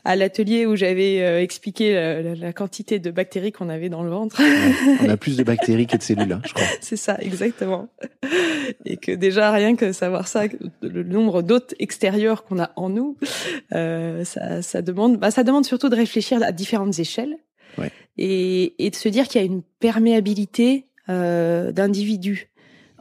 [0.05, 4.05] à l'atelier où j'avais euh, expliqué la, la- la quantité de bactéries qu'on avait dans
[4.05, 4.41] le ventre.
[4.41, 4.97] Ouais.
[5.05, 6.65] On a plus de bactéries que de cellules, hein, je crois.
[6.81, 7.89] c'est ça, exactement.
[8.85, 10.45] Et que déjà rien que savoir ça,
[10.81, 13.17] le nombre d'hôtes extérieurs qu'on a en nous,
[13.75, 17.35] euh, ça, ça demande, bah, ça demande surtout de réfléchir à différentes échelles
[17.77, 17.91] Ouais.
[18.17, 22.49] et, et de se dire qu'il y a une perméabilité euh, d'individus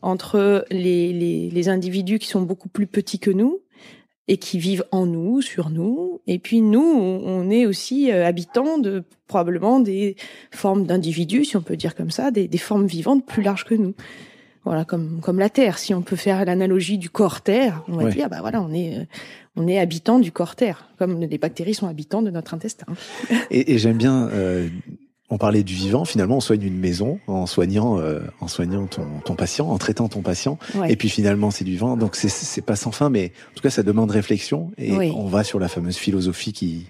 [0.04, 3.62] entre les, les, les individus qui sont beaucoup plus petits que nous
[4.28, 6.22] et qui vivent en nous, sur nous.
[6.28, 10.16] Et puis nous, on est aussi euh, habitants de probablement des
[10.52, 13.76] formes d'individus, si on peut dire comme ça, des, des, formes vivantes plus larges que
[13.76, 13.96] nous.
[14.66, 15.78] Voilà, comme comme la Terre.
[15.78, 18.98] Si on peut faire l'analogie du corps Terre, on va dire, bah voilà, on est
[18.98, 19.04] euh,
[19.58, 22.86] on est habitant du corps Terre, comme les bactéries sont habitants de notre intestin.
[23.52, 24.70] Et, et j'aime bien euh,
[25.30, 29.06] on parlait du vivant, finalement, on soigne une maison en soignant, euh, en soignant ton,
[29.26, 30.60] ton, patient, en traitant ton patient.
[30.88, 31.98] Et puis finalement, c'est du vivant.
[31.98, 34.72] Donc c'est pas sans fin, mais en tout cas, ça demande réflexion.
[34.78, 36.88] Et on va sur la fameuse philosophie qui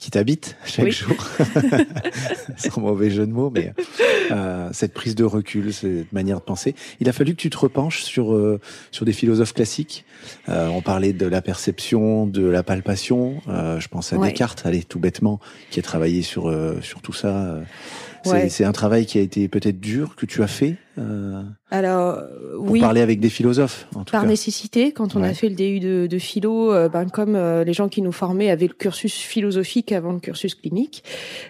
[0.00, 1.14] qui t'habite chaque jour,
[2.56, 3.74] sans mauvais jeu de mots, mais
[4.30, 6.74] euh, cette prise de recul, cette manière de penser.
[7.00, 8.58] Il a fallu que tu te repenches sur euh,
[8.90, 10.06] sur des philosophes classiques.
[10.48, 13.42] Euh, on parlait de la perception, de la palpation.
[13.48, 15.38] Euh, je pense à Descartes, allez tout bêtement,
[15.70, 17.60] qui a travaillé sur euh, sur tout ça.
[18.24, 20.76] C'est un travail qui a été peut-être dur que tu as fait.
[21.00, 22.22] Euh, Alors
[22.56, 23.86] pour parler avec des philosophes.
[23.94, 24.28] En tout par cas.
[24.28, 27.72] nécessité, quand on a fait le DU de, de philo, euh, ben comme euh, les
[27.72, 31.02] gens qui nous formaient avaient le cursus philosophique avant le cursus clinique,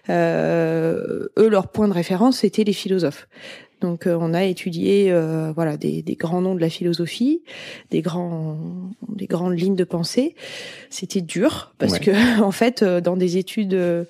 [0.08, 3.28] eux leur point de référence c'était les philosophes.
[3.80, 5.10] Donc on a étudié
[5.54, 7.42] voilà des, des, grands noms de la philosophie,
[7.90, 8.58] des grands
[9.08, 10.34] des grandes lignes de pensée.
[10.90, 14.06] C'était dur parce que en fait dans des études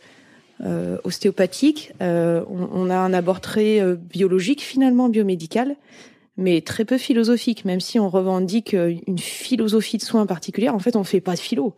[0.65, 1.93] euh, ostéopathique.
[2.03, 5.77] Euh, on, on, a un abord très euh, biologique, finalement biomédical,
[6.37, 7.65] mais très peu philosophique.
[7.65, 11.35] Même si on revendique euh, une philosophie de soins particulière, en fait, on fait pas
[11.35, 11.75] de philo,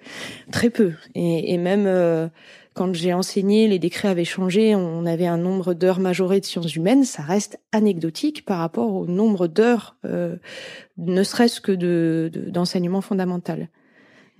[0.50, 0.92] très peu.
[1.14, 2.28] Et, et même euh,
[2.74, 6.74] quand j'ai enseigné, les décrets avaient changé, on avait un nombre d'heures majorées de sciences
[6.74, 13.68] humaines, ça reste anecdotique par rapport au nombre d'heures, ne serait-ce que de d'enseignement fondamental.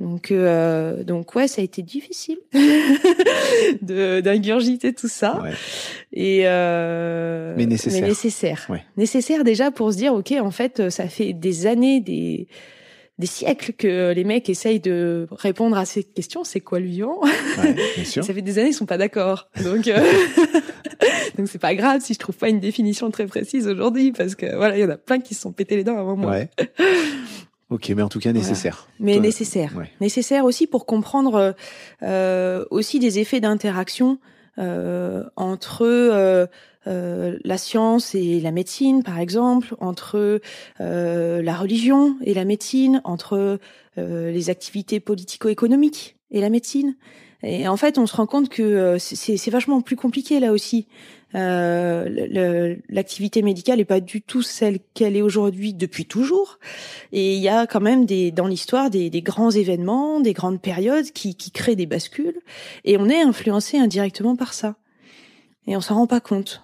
[0.01, 2.38] Donc, euh, donc ouais, ça a été difficile
[3.82, 5.40] de d'ingurgiter tout ça.
[5.40, 5.53] Ouais.
[6.12, 8.03] Et euh, mais nécessaire.
[8.03, 8.66] Mais nécessaire.
[8.68, 8.84] Ouais.
[8.97, 12.49] Nécessaire déjà pour se dire, ok, en fait, ça fait des années, des
[13.18, 16.45] des siècles que les mecs essayent de répondre à ces questions.
[16.45, 17.20] C'est quoi le vivant?
[17.22, 18.24] Ouais, bien sûr.
[18.24, 19.49] Ça fait des années ils sont pas d'accord.
[19.62, 20.01] Donc euh,
[21.38, 24.57] donc c'est pas grave si je trouve pas une définition très précise aujourd'hui parce que
[24.57, 26.32] voilà, il y en a plein qui se sont pété les dents avant moi.
[26.32, 26.51] Ouais.
[27.72, 28.86] Ok, mais en tout cas nécessaire.
[28.98, 29.14] Voilà.
[29.14, 29.72] Mais nécessaire.
[29.74, 29.90] Ouais.
[30.02, 31.56] Nécessaire aussi pour comprendre
[32.02, 34.18] euh, aussi des effets d'interaction
[34.58, 36.46] euh, entre euh,
[36.86, 40.40] la science et la médecine, par exemple, entre
[40.78, 43.58] la religion et la médecine, entre
[43.96, 46.96] les activités politico-économiques et la médecine.
[47.43, 50.86] Et en fait, on se rend compte que c'est vachement plus compliqué là aussi.
[51.34, 56.59] Euh, l'activité médicale n'est pas du tout celle qu'elle est aujourd'hui depuis toujours.
[57.12, 60.61] Et il y a quand même des, dans l'histoire des, des, grands événements, des grandes
[60.61, 62.40] périodes qui, qui créent des bascules.
[62.84, 64.76] Et on est influencé indirectement par ça.
[65.66, 66.62] Et on s'en rend pas compte.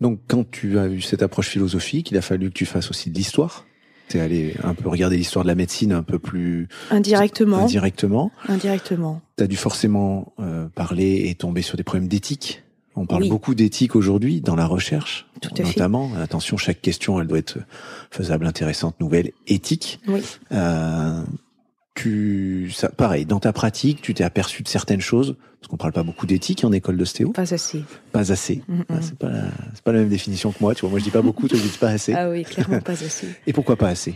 [0.00, 3.10] Donc, quand tu as eu cette approche philosophique, il a fallu que tu fasses aussi
[3.10, 3.64] de l'histoire.
[4.10, 7.62] T'es allé un peu regarder l'histoire de la médecine un peu plus indirectement.
[7.62, 8.32] Indirectement.
[8.48, 9.22] Indirectement.
[9.36, 12.64] T'as dû forcément euh, parler et tomber sur des problèmes d'éthique
[12.96, 13.28] on parle oui.
[13.28, 16.08] beaucoup d'éthique aujourd'hui dans la recherche, Tout à notamment.
[16.10, 16.22] Fait.
[16.22, 17.58] Attention, chaque question, elle doit être
[18.10, 20.00] faisable, intéressante, nouvelle, éthique.
[20.08, 20.22] Oui.
[20.52, 21.22] Euh,
[22.00, 25.92] tu, ça, pareil, dans ta pratique, tu t'es aperçu de certaines choses, parce qu'on parle
[25.92, 27.30] pas beaucoup d'éthique en école d'ostéo.
[27.32, 27.84] Pas assez.
[28.12, 28.62] Pas assez.
[28.68, 28.84] Mm -hmm.
[28.88, 29.42] ah, c'est pas, la,
[29.74, 30.74] c'est pas la même définition que moi.
[30.74, 32.14] Tu vois, moi je dis pas beaucoup, toi tu dis pas assez.
[32.14, 33.28] Ah oui, clairement pas assez.
[33.46, 34.14] Et pourquoi pas assez?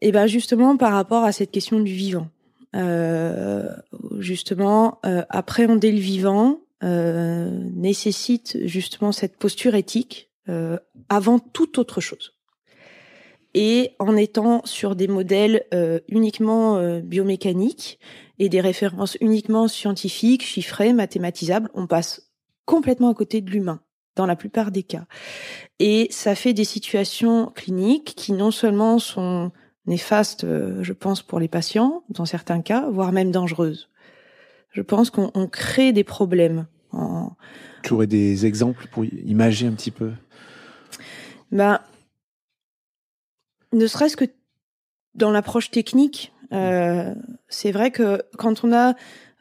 [0.00, 2.28] Eh ben justement par rapport à cette question du vivant.
[2.76, 3.64] Euh,
[4.18, 10.26] justement, euh, appréhender le vivant, euh, nécessite justement cette posture éthique
[11.10, 12.37] avant toute autre chose.
[13.60, 17.98] Et en étant sur des modèles euh, uniquement biomécaniques
[18.38, 22.30] et des références uniquement scientifiques, chiffrées, mathématisables, on passe
[22.66, 23.80] complètement à côté de l'humain
[24.14, 25.06] dans la plupart des cas.
[25.80, 29.50] Et ça fait des situations cliniques qui non seulement sont
[29.86, 33.88] néfastes, je pense, pour les patients, dans certains cas, voire même dangereuses
[34.78, 36.66] je pense qu'on crée des problèmes.
[36.92, 37.32] En...
[37.82, 40.12] Tu aurais des exemples pour imager un petit peu?
[41.50, 41.80] Ben,
[43.72, 44.24] ne serait-ce que
[45.14, 47.14] dans l'approche technique, euh,
[47.48, 48.94] c'est vrai que quand on a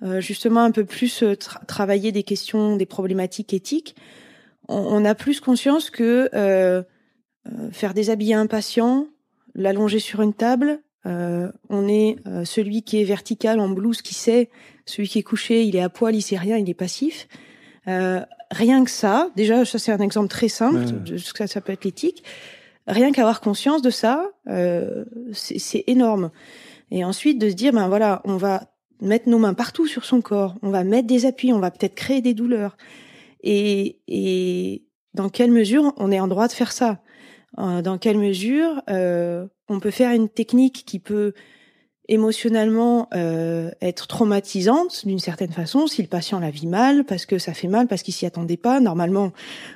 [0.04, 3.96] euh, justement un peu plus tra travaillé des questions, des problématiques éthiques,
[4.68, 6.84] on, on a plus conscience que euh,
[7.72, 9.08] faire déshabiller un patient,
[9.56, 14.14] l'allonger sur une table, euh, on est euh, celui qui est vertical en blouse qui
[14.14, 14.50] sait,
[14.86, 17.28] celui qui est couché, il est à poil, il sait rien, il est passif.
[17.88, 18.20] Euh,
[18.52, 20.92] rien que ça, déjà ça c'est un exemple très simple Ouais.
[20.92, 22.24] de ce que ça, ça peut être l'éthique.
[22.88, 26.32] Rien qu'avoir conscience de ça, euh, c'est énorme.
[26.90, 28.72] Et ensuite de se dire ben voilà, on va
[29.02, 31.96] mettre nos mains partout sur son corps, on va mettre des appuis, on va peut-être
[31.96, 32.78] créer des douleurs.
[33.44, 37.02] Et, et dans quelle mesure on est en droit de faire ça?
[37.60, 41.34] Euh, Dans quelle mesure euh, on peut faire une technique qui peut
[42.10, 47.38] émotionnellement euh, être traumatisante d'une certaine façon si le patient la vit mal parce que
[47.38, 48.80] ça fait mal parce qu'il s'y attendait pas.
[48.80, 49.34] Normalement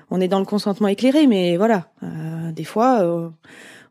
[0.10, 1.92] on est dans le consentement éclairé mais voilà.
[2.04, 3.30] Euh, des fois euh,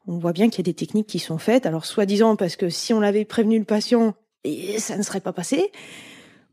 [0.06, 1.66] on voit bien qu'il y a des techniques qui sont faites.
[1.66, 4.14] Alors soi-disant parce que si on l'avait prévenu le patient
[4.78, 5.70] ça ne serait pas passé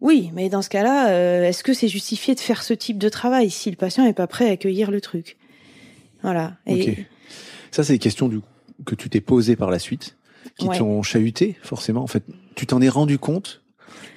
[0.01, 0.29] oui.
[0.33, 3.49] Mais dans ce cas-là euh, est-ce que c'est justifié de faire ce type de travail
[3.49, 5.37] si le patient est pas prêt à accueillir le truc?
[6.21, 6.57] Voilà.
[6.65, 7.05] Et
[7.71, 8.41] ça c'est des questions du
[8.85, 10.17] que tu t'es posées par la suite
[10.57, 10.77] qui ouais.
[10.77, 12.03] t'ont chahuté, forcément.
[12.03, 12.23] En fait,
[12.55, 13.61] tu t'en es rendu compte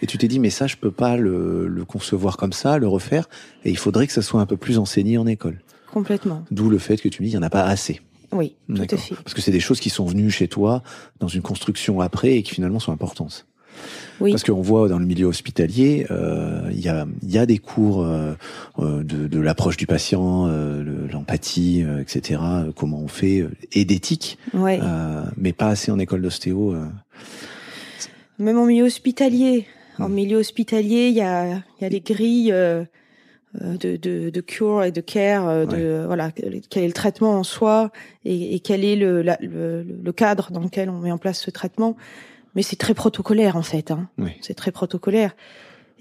[0.02, 2.88] et tu t'es dit, mais ça, je peux pas le, le, concevoir comme ça, le
[2.88, 3.28] refaire,
[3.64, 5.60] et il faudrait que ça soit un peu plus enseigné en école.
[5.92, 6.44] Complètement.
[6.50, 8.00] D'où le fait que tu me dis, il y en a pas assez.
[8.32, 9.14] Oui, tout à fait.
[9.16, 10.82] Parce que c'est des choses qui sont venues chez toi
[11.18, 13.46] dans une construction après et qui finalement sont importantes.
[14.20, 14.32] Oui.
[14.32, 18.02] Parce qu'on voit dans le milieu hospitalier, euh, il y, a, y a des cours
[18.04, 18.34] euh,
[18.78, 22.40] de, de l'approche du patient, euh, l'empathie, euh, etc.
[22.76, 24.78] Comment on fait, et d'éthique, ouais.
[24.82, 26.74] Euh, mais pas assez en école d'ostéo.
[26.74, 26.84] euh.
[28.38, 29.66] Même en milieu hospitalier,
[29.98, 32.84] en milieu hospitalier, il y a, y a les grilles euh,
[33.54, 36.06] de, de, de cure et de care, euh, de Ouais.
[36.06, 37.90] voilà, quel est le traitement en soi
[38.24, 41.40] et, et quel est le, la- le, le cadre dans lequel on met en place
[41.40, 41.96] ce traitement.
[42.54, 43.90] Mais c'est très protocolaire en fait.
[43.90, 44.08] Hein.
[44.18, 44.30] Oui.
[44.40, 45.34] C'est très protocolaire.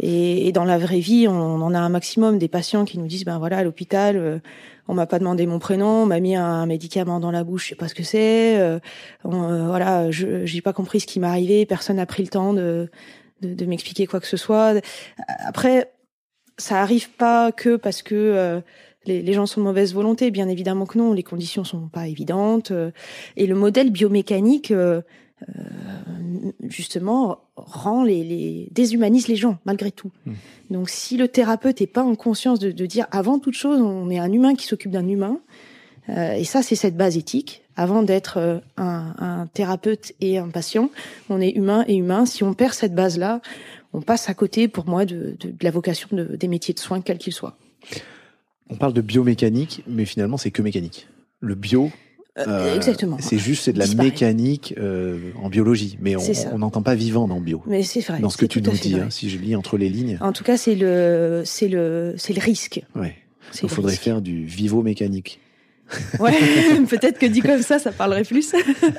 [0.02, 3.08] Et, et dans la vraie vie, on, en a un maximum des patients qui nous
[3.08, 4.40] disent ben voilà à l'hôpital, euh,
[4.88, 7.70] on m'a pas demandé mon prénom, on m'a mis un médicament dans la bouche, je
[7.70, 8.58] sais pas ce que c'est.
[8.60, 8.80] euh,
[9.26, 12.54] on, euh, voilà, je j'ai pas compris ce qui m'arrivait, personne n'a pris le temps
[12.54, 12.90] de
[13.42, 14.74] de, de m'expliquer quoi que ce soit.
[15.46, 15.92] Après,
[16.58, 18.62] ça arrive pas que parce que euh,
[19.06, 22.08] les, les gens sont de mauvaise volonté, bien évidemment que non, les conditions sont pas
[22.08, 22.72] évidentes.
[22.72, 22.92] euh,
[23.38, 25.02] et le modèle biomécanique, euh,
[26.68, 30.12] justement, rend les, les déshumanise les gens malgré tout.
[30.26, 30.34] Mm.
[30.72, 34.10] Donc, si le thérapeute est pas en conscience de, de dire avant toute chose, on
[34.10, 35.40] est un humain qui s'occupe d'un humain,
[36.10, 37.64] euh, et ça, c'est cette base éthique.
[37.76, 40.90] Avant d'être euh, un, un thérapeute et un patient,
[41.30, 42.26] on est humain et humain.
[42.26, 43.42] Si on perd cette base-là,
[43.94, 46.80] on passe à côté, pour moi, de, de, de la vocation de, des métiers de
[46.80, 47.58] soins, quels qu'ils soient.
[48.70, 51.08] On parle de biomécanique, mais finalement, c'est que mécanique.
[51.40, 51.92] Le bio,
[52.40, 53.18] Euh, euh, exactement.
[53.20, 54.10] c'est juste c'est de la Disparaît.
[54.10, 56.16] mécanique euh, en biologie, mais
[56.52, 57.62] on n'entend pas vivant dans bio.
[57.68, 58.20] Mais c'est vrai.
[58.20, 60.44] Dans ce que tu nous dis, hein, si je lis entre les lignes, En tout
[60.44, 62.82] cas, c'est le, c'est le, c'est le risque.
[62.96, 63.16] ouais.
[63.64, 64.04] Il faudrait risque.
[64.04, 65.40] faire du vivo-mécanique.
[66.20, 66.34] Ouais,
[66.90, 68.54] peut-être que dit comme ça, ça parlerait plus.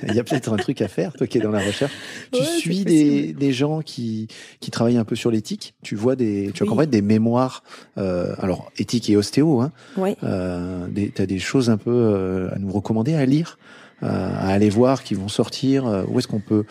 [0.08, 1.92] Il y a peut-être un truc à faire, toi qui es dans la recherche.
[2.32, 4.28] Tu Ouais, suis des, des gens qui,
[4.60, 5.74] qui travaillent un peu sur l'éthique.
[5.82, 6.76] Tu vois des, tu Oui.
[6.76, 7.62] mettre des mémoires,
[7.98, 9.72] euh, alors éthique et ostéo, hein.
[9.96, 10.16] Ouais.
[10.24, 13.58] Euh, des, t'as des choses un peu euh, à nous recommander à lire,
[14.02, 15.86] euh, à aller voir, qui vont sortir.
[15.86, 16.64] euh, où est-ce qu'on peut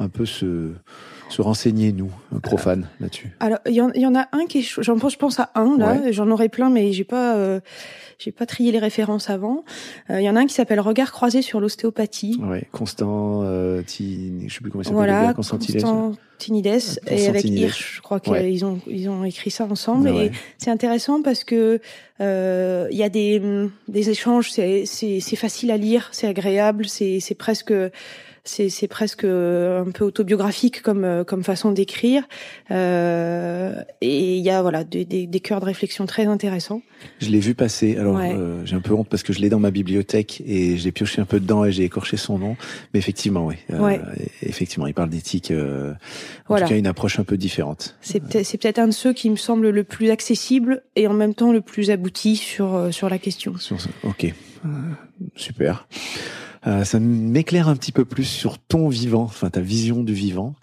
[0.00, 0.72] un peu se,
[1.34, 2.10] se renseigner nous,
[2.42, 5.12] profanes, là-dessus Alors, il y, en- il y en a un qui est, j'en pense,
[5.14, 5.94] je pense à un là.
[5.94, 6.12] Ouais.
[6.12, 7.60] J'en aurais plein, mais j'ai pas, euh,
[8.18, 9.64] j'ai pas trié les références avant.
[10.10, 12.38] Euh, Il y en a un qui s'appelle Regard croisé sur l'ostéopathie.
[12.42, 15.82] Ouais, Constant, euh, Ti- je sais plus comment il s'appelle, le Voilà, Constantinides.
[15.82, 16.78] Constantinides
[17.08, 17.44] et avec.
[17.44, 18.64] Hirsch, je crois qu'ils Ouais.
[18.64, 21.80] ont ils ont écrit ça ensemble Ouais, et c'est intéressant parce que
[22.20, 23.40] euh, il y a des
[23.88, 27.72] des échanges, c'est c'est c'est facile à lire, c'est agréable, c'est c'est presque
[28.44, 32.22] c'est c'est presque un peu autobiographique comme euh, comme façon d'écrire
[32.70, 36.82] euh, et il y a voilà des, des des cœurs de réflexion très intéressants.
[37.20, 37.96] Je l'ai vu passer.
[37.96, 38.32] Alors, Ouais.
[38.34, 41.20] euh, j'ai un peu honte parce que je l'ai dans ma bibliothèque et j'ai pioché
[41.20, 42.56] un peu dedans et j'ai écorché son nom.
[42.92, 43.56] Mais effectivement, oui.
[43.72, 44.00] Euh, Ouais.
[44.42, 45.50] Effectivement, il parle d'éthique.
[45.50, 45.96] Euh, en
[46.48, 46.66] Voilà.
[46.66, 47.96] tout cas, une approche un peu différente.
[48.00, 51.12] C'est peut-être c'est peut-être un de ceux qui me semble le plus accessible et en
[51.14, 53.56] même temps le plus abouti sur euh, sur la question.
[53.58, 54.24] Sur ce- Ok,
[54.64, 54.68] Euh,
[55.36, 55.86] super.
[56.66, 60.54] Euh, ça m'éclaire un petit peu plus sur ton vivant, enfin ta vision du vivant.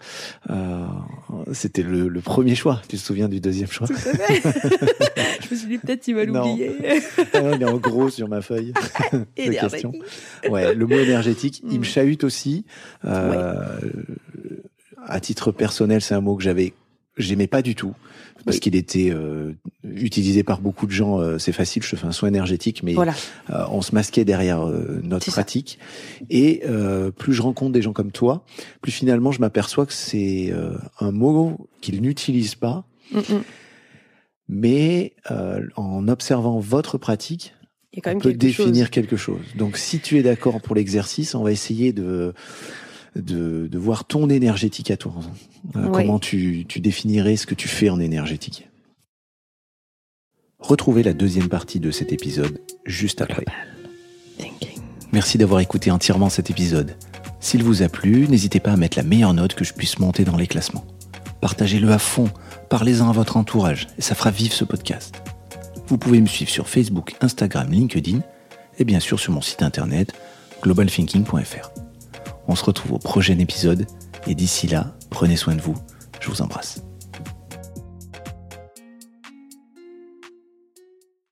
[0.50, 0.84] Euh,
[1.52, 2.82] C'était le, le premier choix.
[2.88, 3.86] Tu te souviens du deuxième choix?
[4.42, 6.44] Je me suis dit peut-être vas Non.
[6.48, 6.72] l'oublier.
[7.34, 8.72] Ah Il est en gros sur ma feuille.
[9.36, 9.92] questions.
[10.50, 11.84] Ouais, le mot énergétique, il me Mm.
[11.84, 12.64] chahute aussi.
[13.04, 13.78] Euh,
[15.06, 16.72] À titre personnel, c'est un mot que j'avais,
[17.16, 17.94] j'aimais pas du tout
[18.44, 19.52] parce qu'il était euh,
[19.84, 21.20] utilisé par beaucoup de gens.
[21.20, 23.14] euh, c'est facile, je te fais un soin énergétique, mais Voilà.
[23.50, 25.42] euh, on se masquait derrière euh, notre C'est ça.
[25.42, 25.78] pratique.
[26.30, 28.44] Et euh, plus je rencontre des gens comme toi,
[28.80, 33.42] plus finalement je m'aperçois que c'est euh, un mot qu'ils n'utilisent pas, Mm, mm.
[34.48, 37.54] mais euh, en observant votre pratique,
[37.92, 38.90] Il y a quand on peut quelque définir chose.
[38.90, 39.40] quelque chose.
[39.56, 42.32] Donc, si tu es d'accord pour l'exercice, on va essayer de,
[43.16, 45.14] de, de voir ton énergétique à toi.
[45.76, 45.90] Euh.
[45.90, 48.68] Comment tu, tu définirais ce que tu fais en énergétique?
[50.58, 53.44] Retrouvez la deuxième partie de cet épisode juste après.
[55.12, 56.96] Merci d'avoir écouté entièrement cet épisode.
[57.38, 60.24] S'il vous a plu, n'hésitez pas à mettre la meilleure note que je puisse monter
[60.24, 60.86] dans les classements.
[61.42, 62.30] Partagez-le à fond,
[62.70, 65.20] parlez-en à votre entourage, et ça fera vivre ce podcast.
[65.88, 68.20] Vous pouvez me suivre sur Facebook, Instagram, LinkedIn,
[68.78, 70.12] et bien sûr sur mon site internet
[70.62, 71.81] globalthinking.fr.
[72.48, 73.86] On se retrouve au prochain épisode,
[74.26, 75.76] Et d'ici là, prenez soin de vous.
[76.20, 76.82] Je vous embrasse.